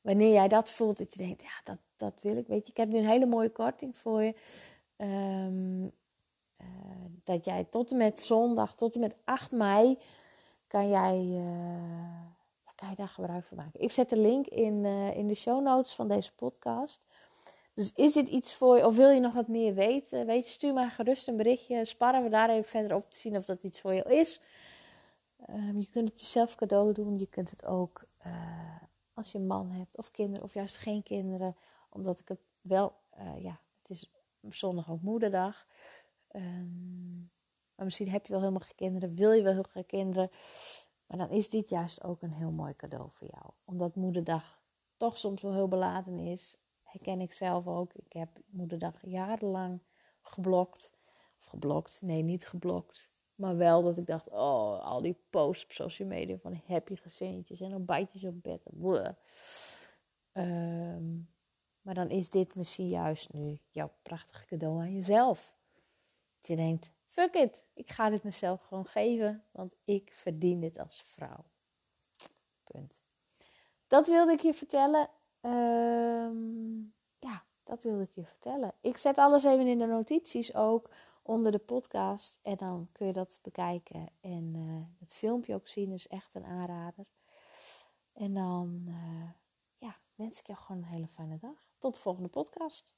wanneer 0.00 0.32
jij 0.32 0.48
dat 0.48 0.70
voelt, 0.70 0.98
dat 0.98 1.12
je 1.12 1.18
denkt, 1.18 1.42
ja, 1.42 1.60
dat, 1.64 1.78
dat 1.96 2.14
wil 2.20 2.36
ik. 2.36 2.46
Weet 2.46 2.66
je, 2.66 2.70
ik 2.70 2.76
heb 2.76 2.88
nu 2.88 2.98
een 2.98 3.06
hele 3.06 3.26
mooie 3.26 3.50
korting 3.50 3.96
voor 3.96 4.22
je. 4.22 4.34
Um, 4.96 5.92
uh, 6.60 6.66
dat 7.24 7.44
jij 7.44 7.64
tot 7.64 7.90
en 7.90 7.96
met 7.96 8.20
zondag, 8.20 8.74
tot 8.74 8.94
en 8.94 9.00
met 9.00 9.14
8 9.24 9.50
mei, 9.50 9.98
kan 10.66 10.88
jij, 10.88 11.18
uh, 11.18 12.20
kan 12.74 12.90
je 12.90 12.96
daar 12.96 13.08
gebruik 13.08 13.44
van 13.46 13.56
maken. 13.56 13.80
Ik 13.80 13.90
zet 13.90 14.10
de 14.10 14.16
link 14.16 14.46
in, 14.46 14.84
uh, 14.84 15.16
in 15.16 15.26
de 15.26 15.34
show 15.34 15.62
notes 15.62 15.94
van 15.94 16.08
deze 16.08 16.34
podcast. 16.34 17.06
Dus 17.74 17.92
is 17.94 18.12
dit 18.12 18.28
iets 18.28 18.54
voor 18.54 18.76
je, 18.76 18.86
of 18.86 18.96
wil 18.96 19.10
je 19.10 19.20
nog 19.20 19.32
wat 19.32 19.48
meer 19.48 19.74
weten? 19.74 20.26
Weet 20.26 20.46
je, 20.46 20.52
stuur 20.52 20.72
maar 20.72 20.90
gerust 20.90 21.28
een 21.28 21.36
berichtje. 21.36 21.84
Sparren 21.84 22.22
we 22.22 22.28
daar 22.28 22.50
even 22.50 22.70
verder 22.70 22.96
op 22.96 23.10
te 23.10 23.16
zien 23.16 23.36
of 23.36 23.44
dat 23.44 23.62
iets 23.62 23.80
voor 23.80 23.94
je 23.94 24.04
is. 24.04 24.40
Um, 25.50 25.78
je 25.78 25.90
kunt 25.90 26.08
het 26.08 26.20
jezelf 26.20 26.54
cadeau 26.54 26.92
doen. 26.92 27.18
Je 27.18 27.26
kunt 27.26 27.50
het 27.50 27.64
ook 27.64 28.04
als 29.14 29.32
je 29.32 29.38
een 29.38 29.46
man 29.46 29.70
hebt 29.70 29.96
of 29.96 30.10
kinderen 30.10 30.42
of 30.42 30.54
juist 30.54 30.76
geen 30.76 31.02
kinderen. 31.02 31.56
Omdat 31.90 32.18
ik 32.18 32.28
het 32.28 32.40
wel, 32.60 32.92
ja, 33.38 33.60
het 33.82 33.90
is 33.90 34.10
zondag 34.48 34.90
ook 34.90 35.02
moederdag. 35.02 35.66
Um, 36.32 37.30
maar 37.74 37.84
misschien 37.84 38.10
heb 38.10 38.26
je 38.26 38.32
wel 38.32 38.40
helemaal 38.40 38.66
geen 38.66 38.74
kinderen, 38.74 39.14
wil 39.14 39.32
je 39.32 39.42
wel 39.42 39.52
heel 39.52 39.62
graag 39.62 39.86
kinderen. 39.86 40.30
Maar 41.06 41.18
dan 41.18 41.30
is 41.30 41.48
dit 41.48 41.68
juist 41.68 42.04
ook 42.04 42.22
een 42.22 42.32
heel 42.32 42.50
mooi 42.50 42.76
cadeau 42.76 43.08
voor 43.10 43.28
jou. 43.30 43.52
Omdat 43.64 43.94
moederdag 43.94 44.60
toch 44.96 45.18
soms 45.18 45.42
wel 45.42 45.54
heel 45.54 45.68
beladen 45.68 46.18
is. 46.18 46.56
Herken 46.82 47.20
ik 47.20 47.32
zelf 47.32 47.66
ook. 47.66 47.94
Ik 47.94 48.12
heb 48.12 48.28
moederdag 48.46 48.94
jarenlang 49.00 49.80
geblokt. 50.22 50.92
Of 51.38 51.44
geblokt, 51.44 52.02
nee 52.02 52.22
niet 52.22 52.46
geblokt. 52.46 53.10
Maar 53.34 53.56
wel 53.56 53.82
dat 53.82 53.96
ik 53.96 54.06
dacht, 54.06 54.28
oh, 54.28 54.84
al 54.84 55.02
die 55.02 55.16
posts 55.30 55.64
op 55.64 55.72
social 55.72 56.08
media 56.08 56.38
van 56.38 56.60
happy 56.66 56.96
gezinnetjes 56.96 57.60
en 57.60 57.70
dan 57.70 57.84
bijtjes 57.84 58.24
op 58.24 58.42
bed. 58.42 58.60
Um, 60.32 61.28
maar 61.82 61.94
dan 61.94 62.10
is 62.10 62.30
dit 62.30 62.54
misschien 62.54 62.88
juist 62.88 63.32
nu 63.32 63.58
jouw 63.70 63.90
prachtige 64.02 64.46
cadeau 64.46 64.80
aan 64.80 64.92
jezelf. 64.92 65.54
Dat 66.40 66.46
je 66.46 66.56
denkt, 66.56 66.90
fuck 67.06 67.34
it, 67.34 67.62
ik 67.74 67.90
ga 67.90 68.10
dit 68.10 68.22
mezelf 68.22 68.62
gewoon 68.62 68.86
geven, 68.86 69.44
want 69.50 69.74
ik 69.84 70.12
verdien 70.14 70.60
dit 70.60 70.78
als 70.78 71.02
vrouw. 71.02 71.44
Punt. 72.64 72.94
Dat 73.86 74.06
wilde 74.06 74.32
ik 74.32 74.40
je 74.40 74.54
vertellen. 74.54 75.08
Ehm, 75.40 76.80
ja, 77.18 77.42
dat 77.64 77.82
wilde 77.82 78.02
ik 78.02 78.12
je 78.14 78.24
vertellen. 78.24 78.74
Ik 78.80 78.96
zet 78.96 79.18
alles 79.18 79.44
even 79.44 79.66
in 79.66 79.78
de 79.78 79.86
notities 79.86 80.54
ook 80.54 80.90
onder 81.22 81.52
de 81.52 81.58
podcast. 81.58 82.38
En 82.42 82.56
dan 82.56 82.88
kun 82.92 83.06
je 83.06 83.12
dat 83.12 83.38
bekijken. 83.42 84.08
En 84.20 84.54
het 84.98 85.14
filmpje 85.14 85.54
ook 85.54 85.68
zien 85.68 85.92
is 85.92 86.08
echt 86.08 86.34
een 86.34 86.44
aanrader. 86.44 87.06
En 88.12 88.34
dan 88.34 88.84
uh, 88.88 89.30
ja, 89.78 89.96
wens 90.14 90.38
ik 90.38 90.46
jou 90.46 90.58
gewoon 90.58 90.82
een 90.82 90.88
hele 90.88 91.08
fijne 91.08 91.38
dag. 91.38 91.66
Tot 91.78 91.94
de 91.94 92.00
volgende 92.00 92.28
podcast. 92.28 92.90